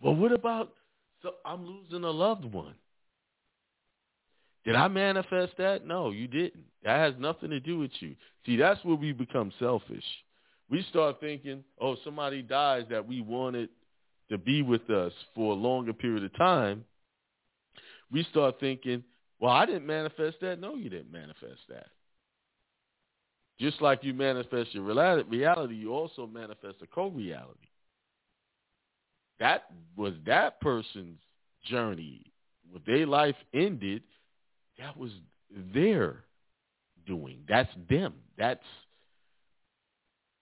[0.00, 0.72] Well, what about
[1.22, 2.74] so I'm losing a loved one?
[4.64, 5.86] Did I manifest that?
[5.86, 6.64] No, you didn't.
[6.82, 8.14] That has nothing to do with you.
[8.44, 10.04] See, that's where we become selfish.
[10.70, 13.70] We start thinking, oh, somebody dies that we wanted
[14.30, 16.84] to be with us for a longer period of time.
[18.12, 19.02] We start thinking,
[19.40, 20.60] well, I didn't manifest that.
[20.60, 21.86] No, you didn't manifest that.
[23.60, 27.68] Just like you manifest your reality, you also manifest a co-reality.
[29.38, 29.64] That
[29.96, 31.18] was that person's
[31.66, 32.32] journey.
[32.70, 34.02] When their life ended,
[34.78, 35.10] that was
[35.74, 36.24] their
[37.06, 37.40] doing.
[37.48, 38.14] That's them.
[38.38, 38.64] That's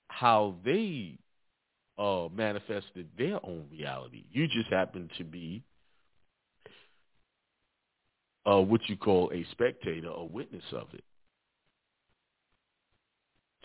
[0.09, 1.19] how they
[1.99, 4.27] uh, manifested their own reality.
[4.31, 5.65] You just happen to be
[8.47, 11.03] uh, what you call a spectator, a witness of it.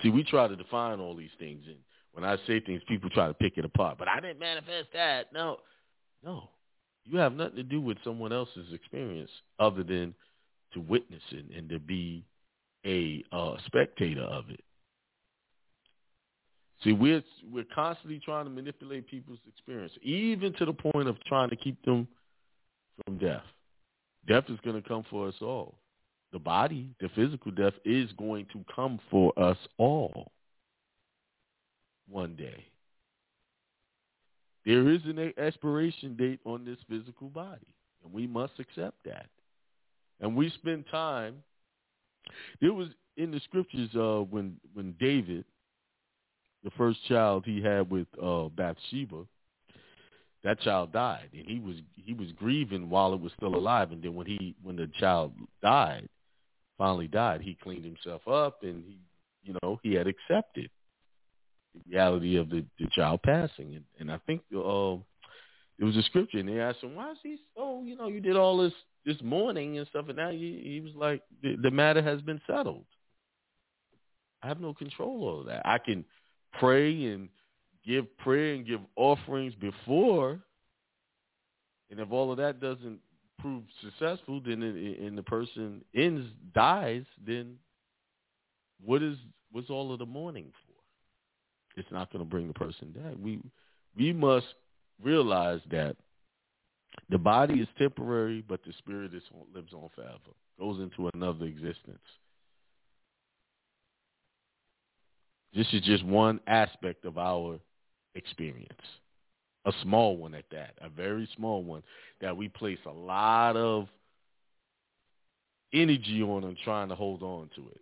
[0.02, 1.78] See, we try to define all these things, and
[2.14, 3.98] when I say things, people try to pick it apart.
[3.98, 5.32] But I didn't manifest that.
[5.34, 5.58] No,
[6.24, 6.50] no,
[7.06, 9.30] you have nothing to do with someone else's experience
[9.60, 10.14] other than
[10.74, 12.24] to witness it and to be
[12.86, 14.62] a uh, spectator of it.
[16.84, 21.50] See, we're we're constantly trying to manipulate people's experience, even to the point of trying
[21.50, 22.08] to keep them
[23.06, 23.44] from death.
[24.28, 25.76] Death is going to come for us all.
[26.34, 30.32] The body, the physical death, is going to come for us all
[32.10, 32.66] one day.
[34.66, 37.68] There is an expiration date on this physical body,
[38.04, 39.28] and we must accept that.
[40.22, 41.36] And we spend time.
[42.62, 45.46] There was in the scriptures uh, when when David,
[46.64, 49.26] the first child he had with uh, Bathsheba,
[50.44, 53.92] that child died, and he was he was grieving while it was still alive.
[53.92, 56.10] And then when he when the child died,
[56.78, 58.98] finally died, he cleaned himself up, and he
[59.44, 60.70] you know he had accepted
[61.74, 63.76] the reality of the, the child passing.
[63.76, 64.96] And, and I think uh,
[65.80, 67.82] it was a scripture, and they asked him, "Why is he so?
[67.84, 68.74] You know, you did all this
[69.06, 72.42] this morning and stuff, and now he, he was like, the, the matter has been
[72.48, 72.86] settled.
[74.42, 75.66] I have no control over that.
[75.66, 76.06] I can
[76.60, 77.30] pray and
[77.86, 80.40] give prayer and give offerings before,
[81.90, 83.00] and if all of that doesn't
[83.44, 86.26] prove successful, then and the person ends
[86.56, 87.58] dies, then
[88.84, 89.18] what is
[89.52, 91.80] what's all of the mourning for?
[91.80, 93.22] It's not going to bring the person down.
[93.22, 93.40] We
[93.98, 94.48] we must
[95.04, 95.98] realize that
[97.10, 99.24] the body is temporary, but the spirit is,
[99.54, 100.18] lives on forever,
[100.60, 102.00] goes into another existence.
[105.54, 107.60] This is just one aspect of our
[108.16, 108.72] experience,
[109.66, 111.84] a small one at that, a very small one
[112.22, 113.88] that we place a lot of
[115.74, 117.82] energy on and trying to hold on to it.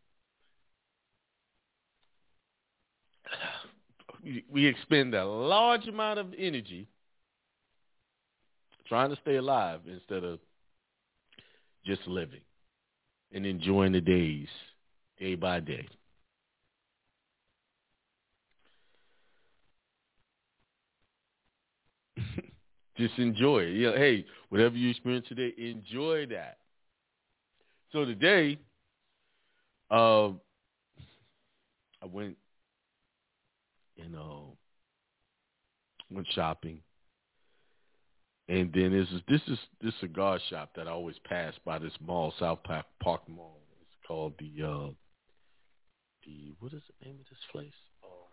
[4.51, 6.87] We expend a large amount of energy
[8.87, 10.37] trying to stay alive instead of
[11.83, 12.41] just living
[13.31, 14.47] and enjoying the days
[15.17, 15.87] day by day.
[23.07, 23.97] Just enjoy it.
[23.97, 26.57] Hey, whatever you experience today, enjoy that.
[27.91, 28.57] So today,
[29.89, 30.29] uh,
[32.01, 32.37] I went,
[33.95, 34.57] you know,
[36.09, 36.81] went shopping
[38.51, 41.93] and then this is this is this cigar shop that I always pass by this
[42.05, 43.61] mall, South Park, Park Mall.
[43.81, 44.89] It's called the uh
[46.25, 47.71] the what is the name of this place?
[48.03, 48.27] Oh,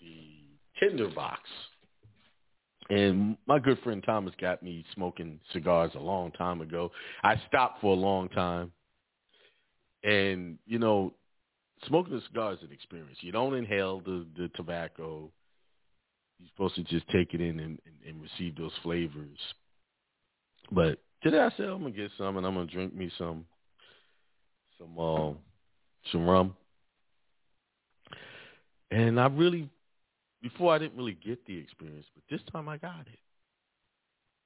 [0.00, 1.40] the Tinderbox.
[2.90, 6.90] And my good friend Thomas got me smoking cigars a long time ago.
[7.22, 8.72] I stopped for a long time.
[10.02, 11.12] And, you know,
[11.86, 13.18] smoking a cigar is an experience.
[13.20, 15.30] You don't inhale the, the tobacco
[16.38, 19.38] you're supposed to just take it in and, and, and receive those flavors.
[20.70, 23.44] But today I said I'm gonna get some and I'm gonna drink me some
[24.78, 25.32] some uh,
[26.12, 26.54] some rum.
[28.90, 29.68] And I really
[30.42, 33.18] before I didn't really get the experience, but this time I got it.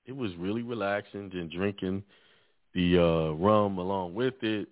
[0.06, 2.02] it was really relaxing and drinking
[2.74, 4.68] the uh, rum along with it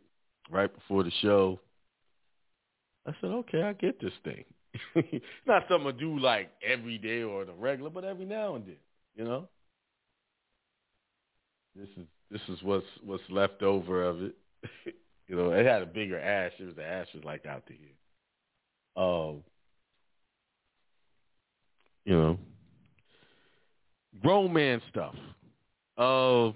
[0.50, 1.60] right before the show.
[3.06, 4.44] I said, okay, I get this thing.
[5.46, 8.76] not something I do like every day or the regular, but every now and then,
[9.14, 9.48] you know.
[11.74, 14.34] This is this is what's what's left over of it.
[15.28, 16.52] you know, it had a bigger ash.
[16.58, 19.02] It was the ash was like out to here.
[19.02, 19.42] Um,
[22.10, 22.38] you know,
[24.20, 25.14] grown man stuff.
[25.96, 26.46] Uh,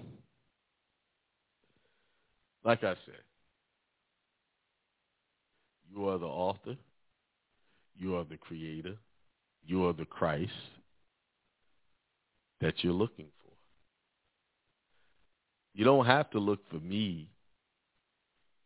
[2.65, 3.23] like I said,
[5.89, 6.75] you are the author.
[7.97, 8.97] You are the creator.
[9.65, 10.51] You are the Christ
[12.61, 13.53] that you're looking for.
[15.73, 17.29] You don't have to look for me.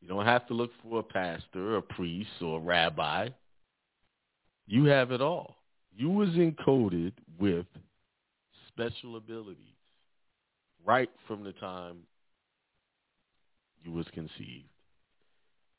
[0.00, 3.28] You don't have to look for a pastor, a priest, or a rabbi.
[4.66, 5.57] You have it all.
[5.98, 7.66] You was encoded with
[8.68, 9.74] special abilities
[10.86, 11.96] right from the time
[13.82, 14.68] you was conceived.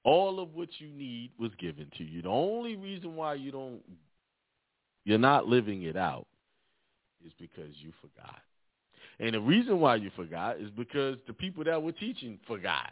[0.03, 2.21] All of what you need was given to you.
[2.21, 3.79] The only reason why you don't
[5.05, 6.27] you're not living it out
[7.25, 8.41] is because you forgot.
[9.21, 12.91] And the reason why you forgot is because the people that were teaching forgot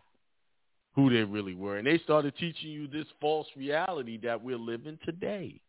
[0.95, 1.77] who they really were.
[1.77, 5.59] And they started teaching you this false reality that we're living today.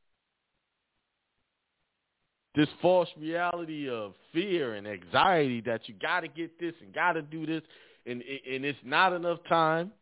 [2.54, 7.12] This false reality of fear and anxiety that you got to get this and got
[7.12, 7.62] to do this
[8.06, 9.92] and, and it's not enough time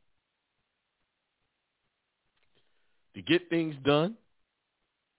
[3.15, 4.15] to get things done.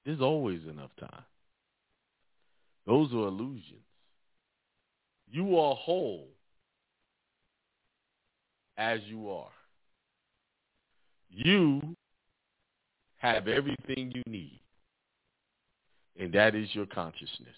[0.05, 1.23] There's always enough time.
[2.86, 3.84] Those are illusions.
[5.30, 6.30] You are whole
[8.78, 9.49] as you are.
[11.30, 11.82] You
[13.17, 14.61] have everything you need,
[16.20, 17.55] and that is your consciousness.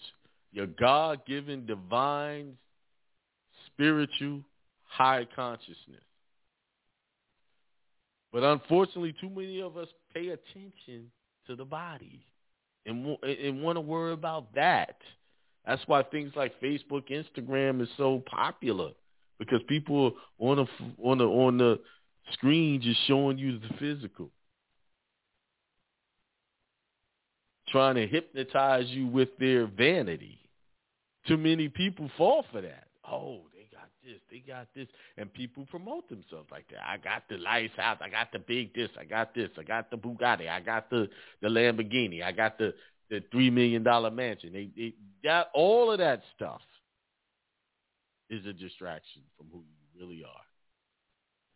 [0.52, 2.56] Your God-given, divine,
[3.66, 4.40] spiritual,
[4.84, 6.02] high consciousness.
[8.32, 11.10] But unfortunately, too many of us pay attention
[11.46, 12.20] to the body
[12.86, 14.96] and, and want to worry about that.
[15.66, 18.90] That's why things like Facebook, Instagram is so popular
[19.38, 20.66] because people on the
[21.02, 21.80] on the on the
[22.32, 24.30] screen just showing you the physical,
[27.70, 30.38] trying to hypnotize you with their vanity.
[31.26, 32.88] Too many people fall for that.
[33.10, 36.86] Oh, they got this, they got this, and people promote themselves like that.
[36.86, 39.90] I got the nice house, I got the big this, I got this, I got
[39.90, 41.08] the Bugatti, I got the
[41.42, 42.74] the Lamborghini, I got the
[43.10, 44.52] the three million dollar mansion.
[44.52, 46.60] They, they all of that stuff
[48.30, 50.44] is a distraction from who you really are.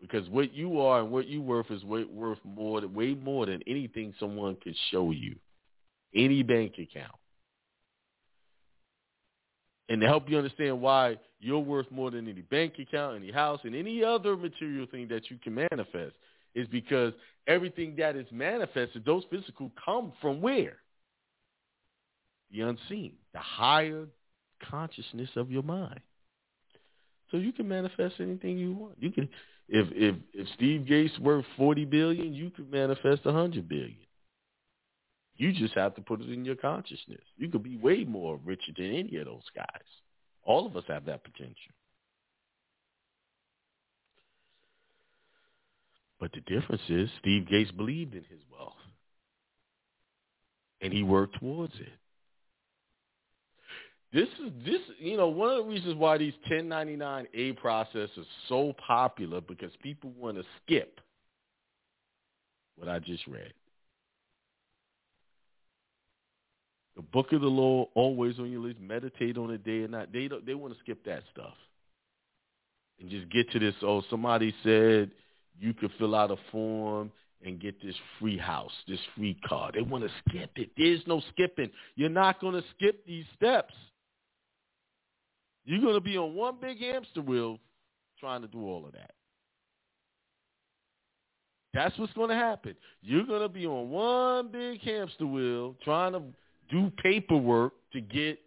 [0.01, 3.63] Because what you are and what you worth is way, worth more, way more than
[3.67, 5.37] anything someone could show you,
[6.15, 7.15] any bank account.
[9.89, 13.61] And to help you understand why you're worth more than any bank account, any house,
[13.65, 16.15] and any other material thing that you can manifest,
[16.55, 17.13] is because
[17.47, 20.79] everything that is manifested, those physical, come from where?
[22.55, 24.07] the unseen, the higher
[24.71, 26.01] consciousness of your mind.
[27.31, 28.95] So you can manifest anything you want.
[29.01, 29.29] You can
[29.69, 33.97] if if if Steve Gates worth forty billion, you could manifest a hundred billion.
[35.37, 37.21] You just have to put it in your consciousness.
[37.37, 39.67] You could be way more richer than any of those guys.
[40.45, 41.73] All of us have that potential.
[46.21, 48.73] But the difference is Steve Gates believed in his wealth.
[50.81, 51.93] And he worked towards it.
[54.13, 58.73] This is this you know one of the reasons why these 1099A process is so
[58.87, 61.01] popular because people want to skip
[62.77, 63.53] what I just read.
[67.15, 68.81] Book of the law always on your list.
[68.81, 70.13] Meditate on it day and night.
[70.13, 71.55] They don't, they want to skip that stuff
[73.01, 73.75] and just get to this.
[73.83, 75.13] Oh, somebody said
[75.59, 77.13] you could fill out a form
[77.47, 79.71] and get this free house, this free car.
[79.73, 80.71] They want to skip it.
[80.77, 81.71] There's no skipping.
[81.95, 83.75] You're not going to skip these steps.
[85.65, 87.59] You're going to be on one big hamster wheel
[88.19, 89.13] trying to do all of that.
[91.73, 92.75] That's what's going to happen.
[93.03, 96.23] You're going to be on one big hamster wheel trying to
[96.71, 98.39] do paperwork to get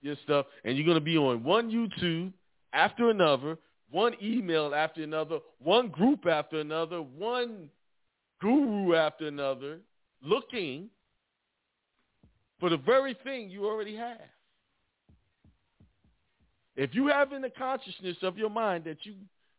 [0.00, 2.32] your stuff, and you're going to be on one YouTube
[2.72, 3.58] after another,
[3.90, 7.70] one email after another, one group after another, one
[8.40, 9.78] guru after another,
[10.22, 10.88] looking
[12.60, 14.18] for the very thing you already have.
[16.76, 19.14] If you have in the consciousness of your mind that you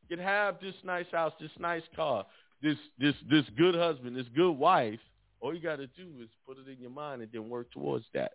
[0.09, 2.25] can have this nice house, this nice car,
[2.61, 4.99] this this this good husband, this good wife,
[5.41, 8.05] all you got to do is put it in your mind and then work towards
[8.13, 8.31] that.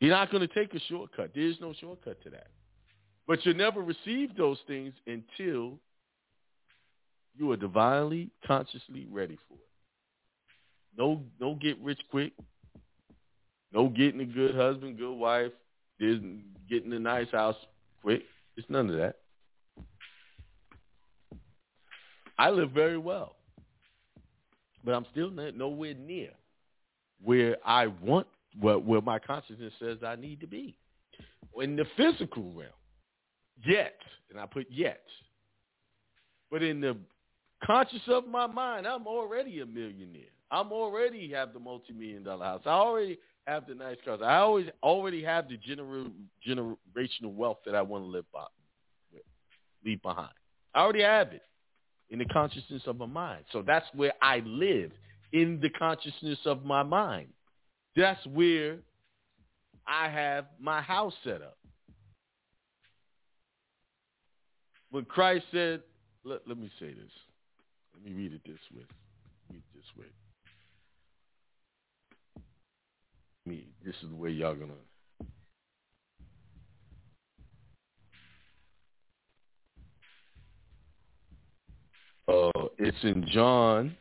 [0.00, 1.30] You're not going to take a shortcut.
[1.34, 2.48] There is no shortcut to that.
[3.26, 5.78] But you'll never receive those things until
[7.36, 9.60] you are divinely, consciously ready for it.
[10.96, 12.32] No, no get rich quick.
[13.72, 15.52] No getting a good husband, good wife.
[15.98, 16.20] There's
[16.68, 17.56] getting a nice house
[18.02, 18.22] quick.
[18.56, 19.16] It's none of that.
[22.38, 23.35] I live very well,
[24.86, 26.30] but I'm still nowhere near
[27.22, 28.28] where I want,
[28.60, 30.78] where, where my consciousness says I need to be.
[31.60, 32.70] In the physical realm,
[33.64, 33.96] yet,
[34.30, 35.02] and I put yet,
[36.50, 36.96] but in the
[37.64, 40.30] conscious of my mind, I'm already a millionaire.
[40.52, 42.62] I'm already have the multi-million dollar house.
[42.64, 43.18] I already
[43.48, 44.20] have the nice cars.
[44.22, 46.12] I always already have the gener-
[46.46, 48.44] generational wealth that I want to live by,
[49.84, 50.30] leave behind.
[50.74, 51.42] I already have it
[52.10, 53.44] in the consciousness of my mind.
[53.52, 54.92] So that's where I live
[55.32, 57.28] in the consciousness of my mind.
[57.96, 58.78] That's where
[59.86, 61.56] I have my house set up.
[64.90, 65.82] When Christ said,
[66.24, 67.10] let, let me say this.
[67.94, 68.84] Let me read it this way.
[69.50, 70.06] Read this way.
[73.46, 74.72] Me, this is the way y'all gonna
[82.28, 83.96] Uh, it's in John.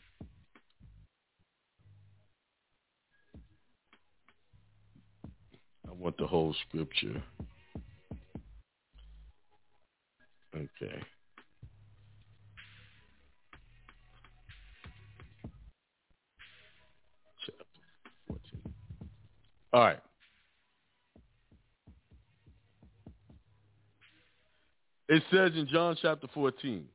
[5.87, 7.21] I want the whole scripture.
[10.55, 11.03] Okay.
[17.45, 17.65] Chapter
[18.27, 18.41] 14.
[19.73, 19.99] All right.
[25.07, 26.85] It says in John chapter 14,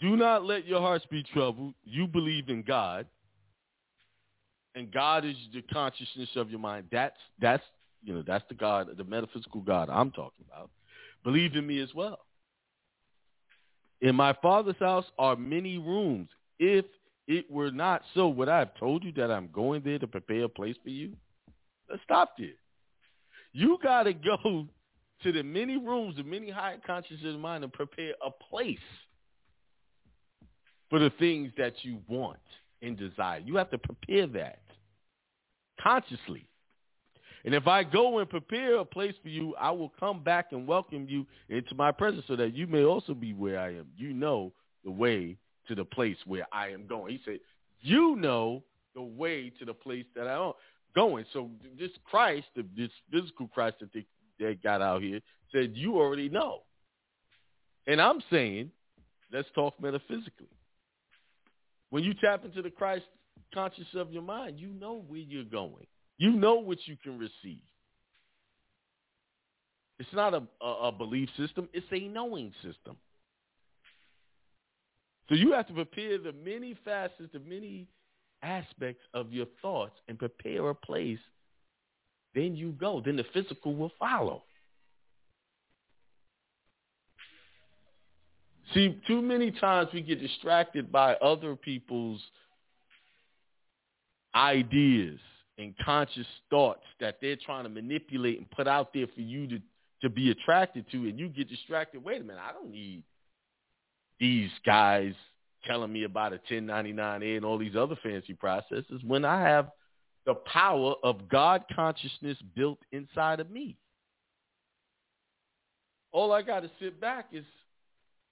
[0.00, 1.74] do not let your hearts be troubled.
[1.84, 3.06] You believe in God,
[4.74, 6.86] and God is the consciousness of your mind.
[6.90, 7.62] That's that's
[8.02, 10.70] you know that's the God, the metaphysical God I'm talking about.
[11.22, 12.20] Believe in me as well.
[14.00, 16.28] In my Father's house are many rooms.
[16.58, 16.86] If
[17.28, 20.44] it were not so, would I have told you that I'm going there to prepare
[20.44, 21.12] a place for you?
[21.90, 22.48] Let's stop there.
[23.52, 24.66] You got to go
[25.22, 28.78] to the many rooms, the many higher consciousness of mind, and prepare a place
[30.90, 32.38] for the things that you want
[32.82, 33.38] and desire.
[33.38, 34.60] You have to prepare that
[35.80, 36.46] consciously.
[37.44, 40.66] And if I go and prepare a place for you, I will come back and
[40.66, 43.86] welcome you into my presence so that you may also be where I am.
[43.96, 44.52] You know
[44.84, 45.36] the way
[45.68, 47.12] to the place where I am going.
[47.12, 47.40] He said,
[47.80, 48.62] you know
[48.94, 50.52] the way to the place that I am
[50.94, 51.24] going.
[51.32, 54.04] So this Christ, this physical Christ that they,
[54.38, 55.20] they got out here,
[55.52, 56.62] said, you already know.
[57.86, 58.70] And I'm saying,
[59.32, 60.48] let's talk metaphysically.
[61.90, 63.04] When you tap into the Christ
[63.52, 65.86] conscious of your mind, you know where you're going.
[66.18, 67.62] You know what you can receive.
[69.98, 71.68] It's not a, a, a belief system.
[71.72, 72.96] It's a knowing system.
[75.28, 77.86] So you have to prepare the many facets, the many
[78.42, 81.18] aspects of your thoughts and prepare a place.
[82.34, 83.02] Then you go.
[83.04, 84.42] Then the physical will follow.
[88.74, 92.20] See, too many times we get distracted by other people's
[94.34, 95.18] ideas
[95.58, 99.60] and conscious thoughts that they're trying to manipulate and put out there for you to,
[100.02, 102.04] to be attracted to, and you get distracted.
[102.04, 103.02] Wait a minute, I don't need
[104.20, 105.14] these guys
[105.66, 109.70] telling me about a 1099A and all these other fancy processes when I have
[110.26, 113.76] the power of God consciousness built inside of me.
[116.12, 117.44] All I got to sit back is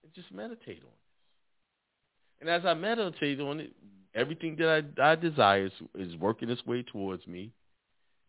[0.03, 2.41] and just meditate on it.
[2.41, 3.73] And as I meditate on it,
[4.15, 7.53] everything that I, I desire is, is working its way towards me.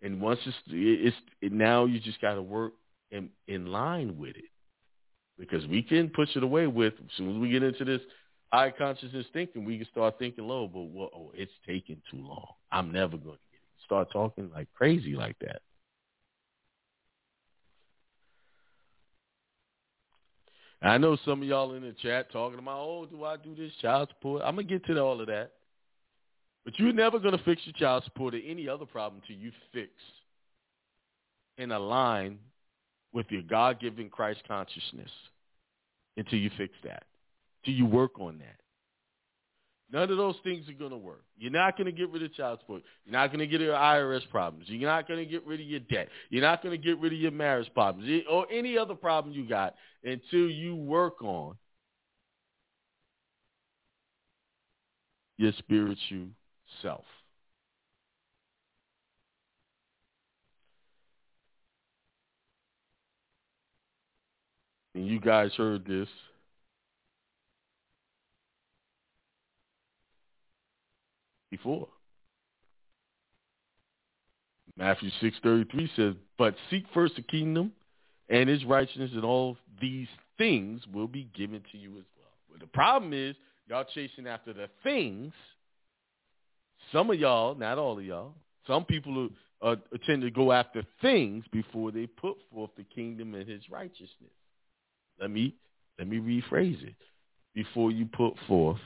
[0.02, 2.74] And once it's, it's it, now you just got to work
[3.12, 4.46] in, in line with it.
[5.38, 8.02] Because we can push it away with, as soon as we get into this
[8.52, 12.48] high consciousness thinking, we can start thinking low, but well, oh, it's taking too long.
[12.72, 13.86] I'm never going to get it.
[13.86, 15.62] Start talking like crazy like that.
[20.82, 23.74] I know some of y'all in the chat talking about, oh, do I do this
[23.82, 24.42] child support?
[24.46, 25.52] I'm gonna get to all of that,
[26.64, 29.92] but you're never gonna fix your child support or any other problem till you fix
[31.58, 32.40] and align
[33.12, 35.12] with your God-given Christ consciousness.
[36.18, 37.04] Until you fix that,
[37.62, 38.59] until you work on that.
[39.92, 41.24] None of those things are going to work.
[41.38, 42.84] You're not going to get rid of child support.
[43.06, 44.66] You're not going to get rid of IRS problems.
[44.68, 46.10] You're not going to get rid of your debt.
[46.30, 49.34] You're not going to get rid of your marriage problems eh, or any other problem
[49.34, 49.74] you got
[50.04, 51.56] until you work on
[55.38, 56.28] your spiritual
[56.84, 57.06] self.
[64.94, 66.10] And you guys heard this
[71.52, 71.88] Before.
[74.78, 77.72] Matthew 6.33 says, But seek first the kingdom
[78.30, 82.32] and his righteousness, and all these things will be given to you as well.
[82.52, 83.36] But the problem is,
[83.68, 85.34] y'all chasing after the things.
[86.94, 88.34] Some of y'all, not all of y'all,
[88.66, 89.30] some people
[90.06, 94.32] tend to go after things before they put forth the kingdom and his righteousness.
[95.20, 95.56] Let me
[95.98, 96.96] let me rephrase it.
[97.54, 98.80] Before you put forth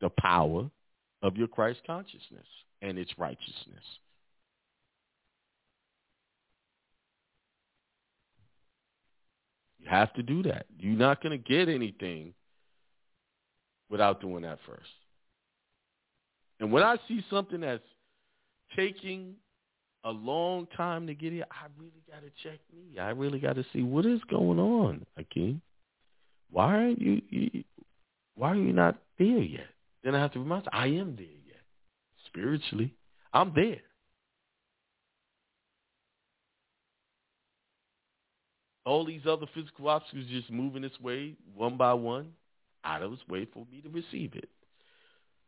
[0.00, 0.70] the power
[1.22, 2.46] of your Christ consciousness
[2.82, 3.84] and its righteousness.
[9.80, 10.66] You have to do that.
[10.78, 12.34] You're not going to get anything
[13.88, 14.90] without doing that first.
[16.58, 17.82] And when I see something that's
[18.74, 19.34] taking
[20.04, 22.98] a long time to get here, I really got to check me.
[22.98, 25.60] I really got to see what is going on, Akiem.
[26.50, 27.64] Why aren't you, you,
[28.34, 29.66] why are you not there yet?
[30.06, 31.62] Then I have to remind you, I am there yet.
[32.26, 32.94] Spiritually,
[33.32, 33.80] I'm there.
[38.84, 42.28] All these other physical obstacles just moving its way one by one
[42.84, 44.48] out of its way for me to receive it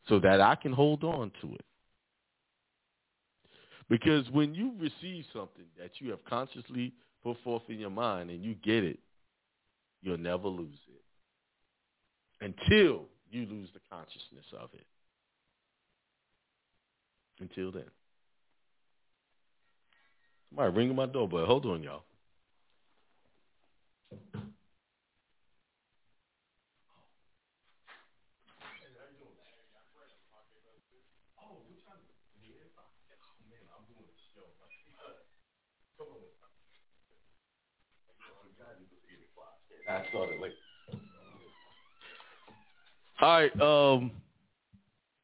[0.09, 1.65] so that I can hold on to it.
[3.89, 8.43] Because when you receive something that you have consciously put forth in your mind and
[8.43, 8.99] you get it,
[10.03, 10.81] you'll never lose
[12.41, 14.87] it until you lose the consciousness of it.
[17.41, 17.85] Until then.
[20.51, 21.47] Somebody ringing my doorbell.
[21.47, 22.03] Hold on, y'all.
[39.89, 40.53] I started late.
[43.21, 44.13] All right, um,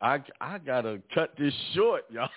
[0.00, 2.28] I I gotta cut this short, y'all.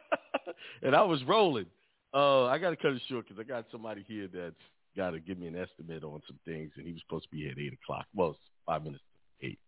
[0.82, 1.66] and I was rolling.
[2.12, 4.54] Uh, I gotta cut it short because I got somebody here that's
[4.96, 7.48] got to give me an estimate on some things, and he was supposed to be
[7.48, 8.06] at eight o'clock.
[8.14, 9.02] Well, it's five minutes
[9.40, 9.58] to eight.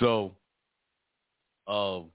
[0.00, 0.34] So,
[1.66, 2.06] um,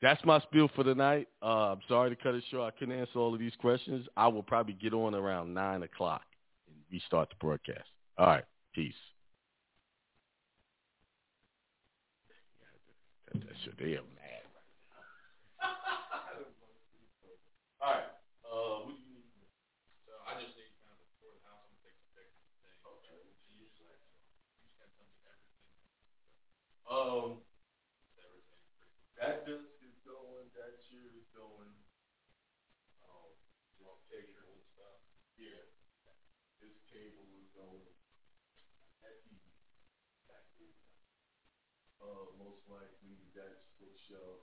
[0.00, 1.28] that's my spiel for tonight.
[1.42, 2.72] Uh, I'm sorry to cut it short.
[2.72, 4.06] I couldn't answer all of these questions.
[4.16, 6.22] I will probably get on around nine o'clock
[6.68, 7.88] and restart the broadcast.
[8.16, 8.44] All right.
[8.74, 8.94] Peace.
[13.28, 13.76] Cut that shit.
[13.76, 15.04] They are mad right now.
[17.84, 18.08] All right.
[18.40, 19.44] Uh, what do you need?
[20.08, 22.48] So I just need kind of a tour of the house and take some pictures
[22.48, 22.80] of things.
[22.88, 23.20] Okay.
[23.52, 25.68] You just like, you just got to tell me everything.
[26.88, 27.44] Um,
[28.16, 28.64] everything.
[29.20, 30.48] That disc is going.
[30.56, 31.68] That chair is going.
[33.04, 33.28] Um,
[33.76, 35.04] you want pictures and stuff?
[35.36, 35.68] Yeah
[36.58, 37.86] this table is going
[39.06, 39.30] at the
[40.26, 40.42] back
[42.02, 44.42] Uh, most likely that's bookshelf.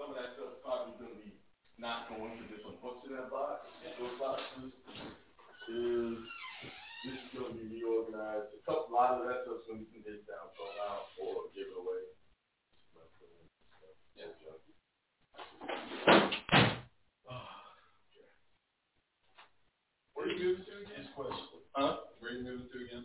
[0.00, 1.32] Some of that stuff probably going to be
[1.76, 3.68] not going to different books in that box.
[4.00, 4.72] Those boxes
[5.68, 6.16] is
[7.04, 8.52] this is going to be reorganized.
[8.52, 10.74] A couple, a of that stuff's going to be down for a
[11.20, 12.04] or give away.
[20.12, 21.08] Where are you moving to again?
[21.16, 21.32] This.
[21.72, 21.96] Huh?
[22.20, 23.04] Where are you moving to again?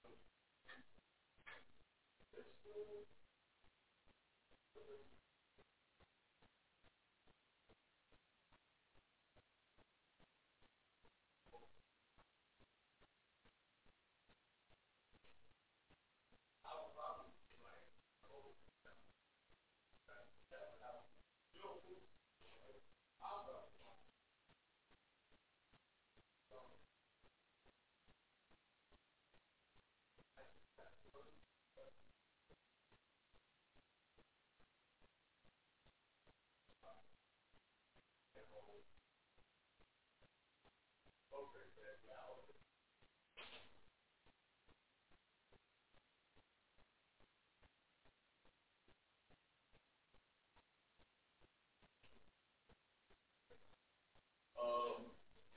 [54.58, 55.04] Um,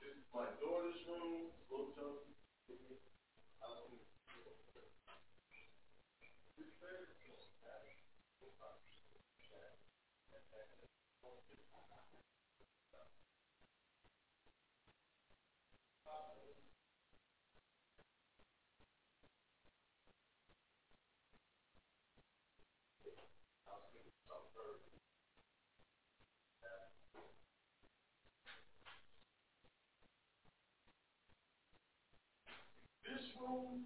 [0.04, 3.07] is my daughter's room, little Josie.
[33.04, 33.80] This room,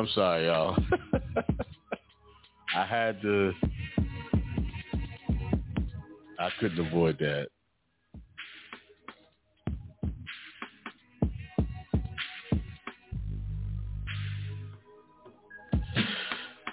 [0.00, 0.78] I'm sorry, y'all.
[2.74, 3.52] I had to.
[6.38, 7.48] I couldn't avoid that.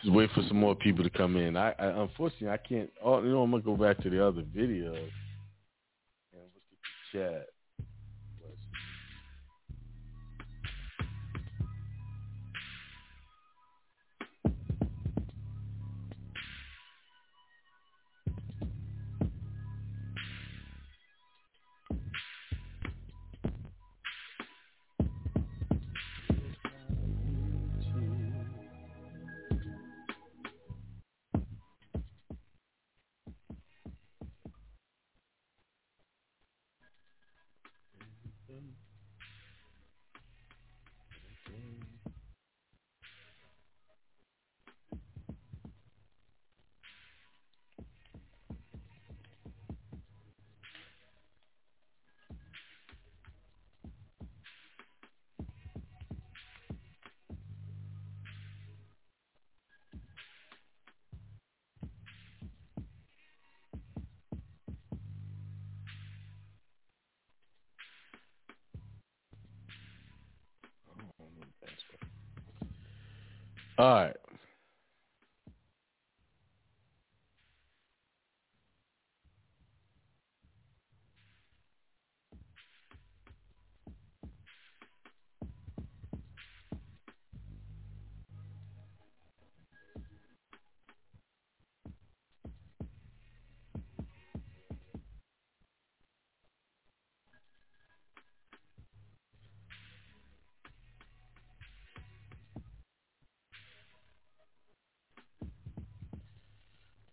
[0.02, 1.58] Just wait for some more people to come in.
[1.58, 2.90] I, I unfortunately I can't.
[3.04, 5.12] Oh, you know I'm gonna go back to the other video and
[6.32, 7.48] look at the chat.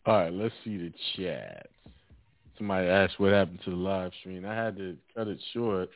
[0.06, 1.68] All right, let's see the chat.
[2.58, 4.44] Somebody asked what happened to the live stream.
[4.44, 5.90] I had to cut it short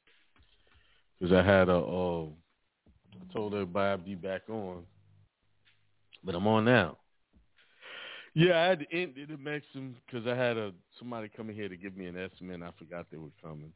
[1.19, 1.77] because I had a.
[1.77, 2.25] Uh,
[3.15, 4.83] I told everybody I'd be back on,
[6.25, 6.97] but I'm on now.
[8.35, 11.77] Yeah, I had to end it Maxim because I had a somebody coming here to
[11.77, 12.55] give me an estimate.
[12.55, 13.73] and I forgot they were coming.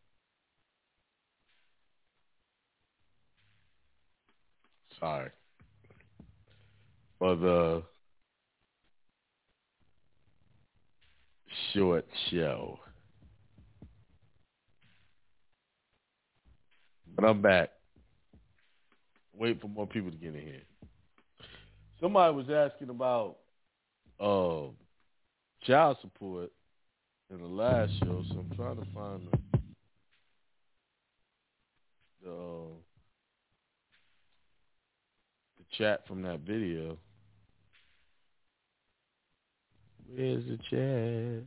[4.99, 5.31] Sorry
[7.23, 7.85] for the
[11.73, 12.79] short show.
[17.15, 17.71] But I'm back.
[19.35, 20.63] Wait for more people to get in here.
[22.01, 23.37] Somebody was asking about
[24.19, 24.69] uh,
[25.65, 26.51] child support
[27.31, 29.39] in the last show, so I'm trying to find the
[32.23, 32.75] the, uh,
[35.59, 36.99] the chat from that video.
[40.15, 41.47] Where's the chat?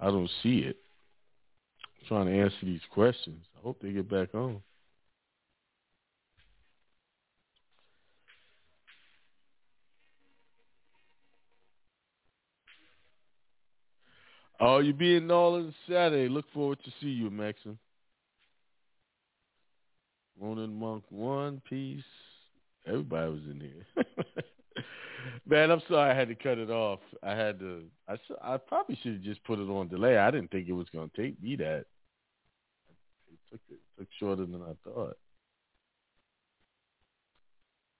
[0.00, 0.76] I don't see it.
[1.84, 3.44] I'm trying to answer these questions.
[3.58, 4.62] I hope they get back on.
[14.60, 16.28] Oh, you'll be in Orleans Saturday.
[16.28, 17.78] Look forward to see you, Maxim.
[20.38, 22.02] Ronan Monk, One Piece.
[22.86, 24.04] Everybody was in here.
[25.46, 27.00] Man, I'm sorry I had to cut it off.
[27.22, 27.84] I had to.
[28.08, 30.18] I, I probably should have just put it on delay.
[30.18, 31.84] I didn't think it was going to take me that.
[33.30, 35.16] It took it took shorter than I thought.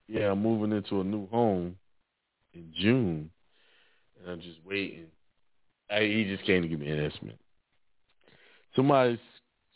[0.09, 1.77] Yeah, I'm moving into a new home
[2.53, 3.31] in June,
[4.19, 5.07] and I'm just waiting.
[5.91, 7.38] I, he just came to give me an estimate.
[8.76, 9.20] Somebody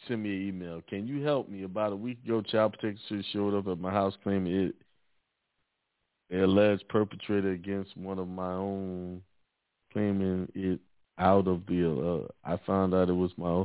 [0.07, 0.83] sent me an email.
[0.89, 1.65] Can you help me?
[1.65, 4.75] About a week ago, Child Protective showed up at my house claiming it
[6.33, 9.23] alleged perpetrator against one of my own,
[9.93, 10.81] claiming it
[11.19, 12.29] out of the.
[12.45, 13.65] Uh, I found out it was my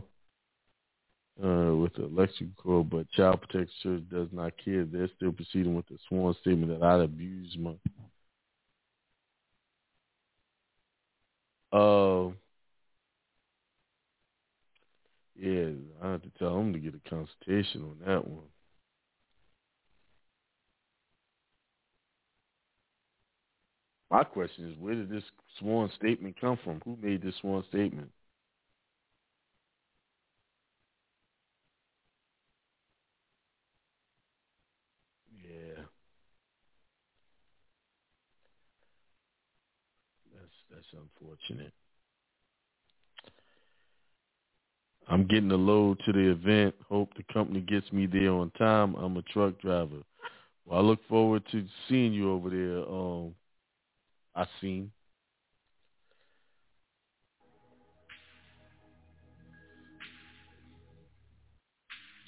[1.43, 4.85] uh, with the election code, but Child Protective Service does not care.
[4.85, 7.73] They're still proceeding with the sworn statement that I'd abused my.
[11.73, 12.29] Uh,
[15.39, 15.71] yeah,
[16.03, 18.45] I have to tell him to get a consultation on that one.
[24.11, 25.23] My question is, where did this
[25.59, 26.81] sworn statement come from?
[26.85, 28.09] Who made this sworn statement?
[35.43, 35.83] Yeah.
[40.33, 41.73] That's that's unfortunate.
[45.07, 46.75] I'm getting a load to the event.
[46.87, 48.95] Hope the company gets me there on time.
[48.95, 50.03] I'm a truck driver.
[50.65, 53.33] Well, I look forward to seeing you over there, um,
[54.35, 54.91] I seen.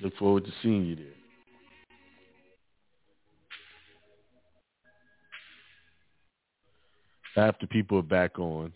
[0.01, 1.20] Look forward to seeing you there.
[7.38, 8.74] After people are back on.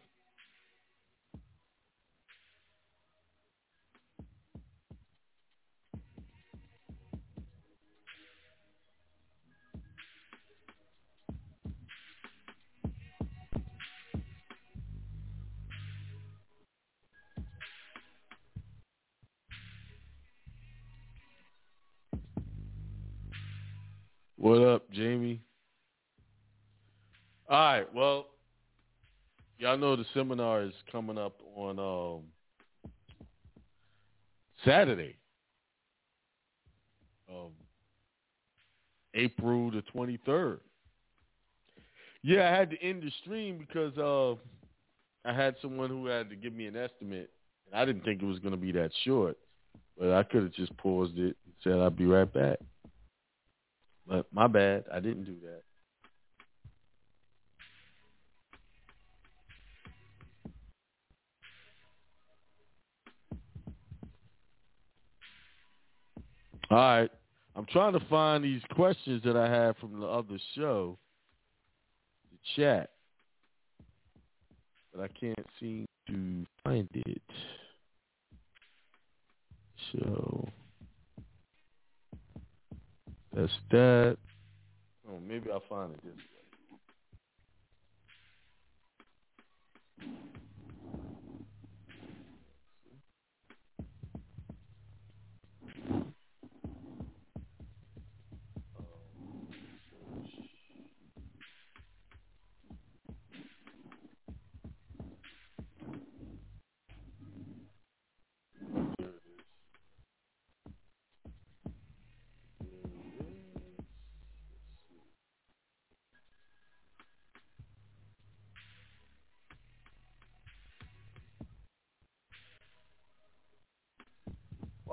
[24.38, 25.42] What up, Jamie?
[27.50, 27.94] All right.
[27.94, 28.15] Well,
[29.76, 32.22] y'all know the seminar is coming up on um,
[34.64, 35.18] Saturday,
[37.30, 37.52] um,
[39.14, 40.60] April the twenty third.
[42.24, 44.36] Yeah, I had to end the stream because uh,
[45.28, 47.30] I had someone who had to give me an estimate.
[47.68, 49.38] and I didn't think it was going to be that short,
[50.00, 52.60] but I could have just paused it and said I'd be right back.
[54.08, 55.62] But my bad, I didn't do that.
[66.76, 67.10] All right.
[67.56, 70.98] I'm trying to find these questions that I had from the other show,
[72.30, 72.90] the chat,
[74.94, 77.22] but I can't seem to find it.
[79.94, 80.46] So
[83.34, 84.18] that's that.
[85.10, 86.26] Oh, maybe I'll find it this way.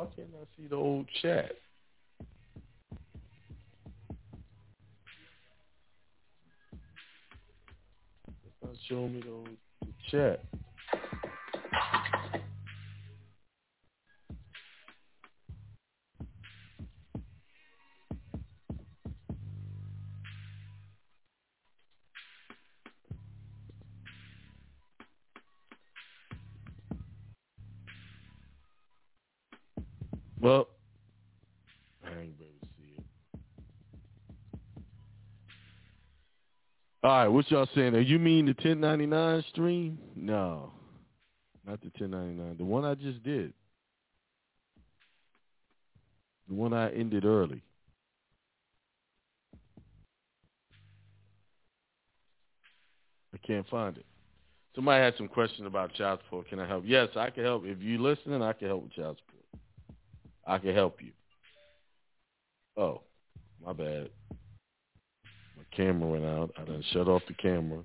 [0.02, 1.52] Why can't I see the old chat?
[8.26, 9.48] It's not showing me the old
[9.82, 10.44] the chat.
[30.42, 30.66] Well,
[32.04, 33.04] I ain't able to see it.
[37.04, 37.94] All right, what y'all saying?
[37.94, 39.98] Are you mean the 1099 stream?
[40.16, 40.72] No,
[41.64, 42.56] not the 1099.
[42.58, 43.52] The one I just did.
[46.48, 47.62] The one I ended early.
[53.32, 54.06] I can't find it.
[54.74, 56.48] Somebody had some question about child support.
[56.48, 56.82] Can I help?
[56.84, 57.64] Yes, I can help.
[57.64, 59.41] If you're listening, I can help with child support.
[60.46, 61.12] I can help you.
[62.76, 63.02] Oh,
[63.64, 64.10] my bad.
[65.56, 66.50] My camera went out.
[66.58, 67.82] I done shut off the camera.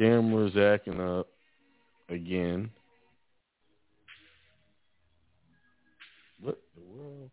[0.00, 1.28] Camera's acting up
[2.08, 2.70] again.
[6.40, 7.30] What the world?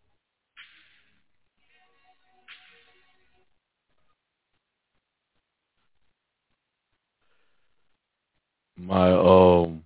[8.77, 9.83] My um,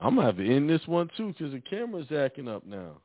[0.00, 2.98] I'm gonna have to end this one too because the camera's acting up now.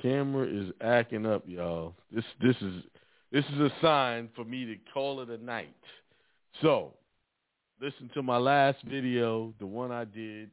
[0.00, 1.94] Camera is acting up, y'all.
[2.12, 2.82] This this is
[3.32, 5.74] this is a sign for me to call it a night.
[6.60, 6.94] So,
[7.80, 10.50] listen to my last video, the one I did.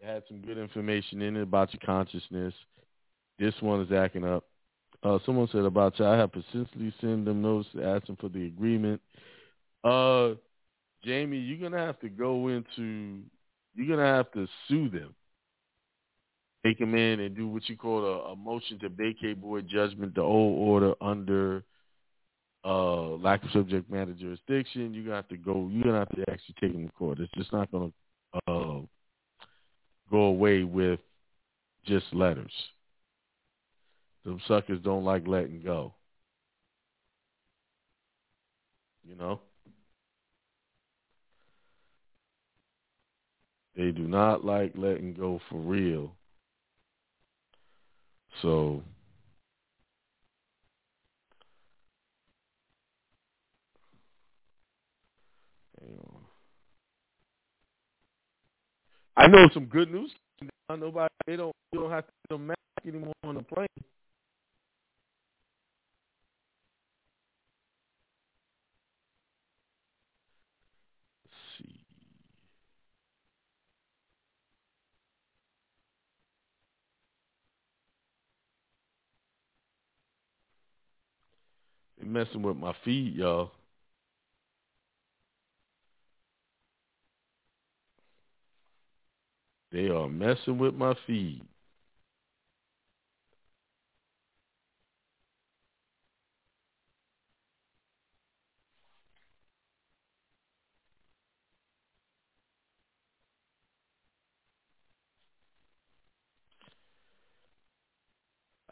[0.00, 2.54] It had some good information in it about your consciousness.
[3.38, 4.44] This one is acting up.
[5.02, 9.00] Uh, someone said about you, I have persistently sent them notes asking for the agreement.
[9.84, 10.30] Uh,
[11.04, 13.22] Jamie, you're gonna have to go into,
[13.74, 15.14] you're gonna have to sue them.
[16.64, 20.14] Take them in and do what you call a, a motion to vacate void judgment,
[20.14, 21.64] the old order under
[22.64, 24.92] uh, lack of subject matter jurisdiction.
[24.92, 25.68] You're gonna have to go.
[25.70, 27.20] You're gonna have to actually take them to court.
[27.20, 27.92] It's just not gonna
[28.48, 28.80] uh,
[30.10, 31.00] go away with
[31.86, 32.52] just letters.
[34.24, 35.94] Them suckers don't like letting go.
[39.08, 39.40] You know?
[43.74, 46.17] They do not like letting go for real.
[48.42, 48.82] So.
[59.16, 60.12] I know some good news.
[60.70, 63.66] Nobody they don't you don't have to mask anymore on the plane.
[82.00, 83.52] They messing with my feed, y'all.
[89.72, 91.42] They are messing with my feed.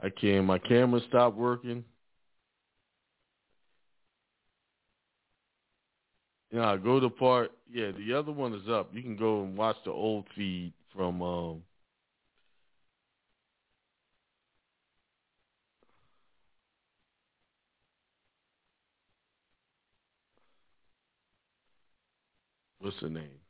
[0.03, 0.45] I can.
[0.45, 1.85] My camera stopped working.
[6.57, 7.52] Yeah, go to part.
[7.72, 8.90] Yeah, the other one is up.
[8.94, 11.22] You can go and watch the old feed from.
[11.22, 11.62] Um,
[22.80, 23.45] what's the name?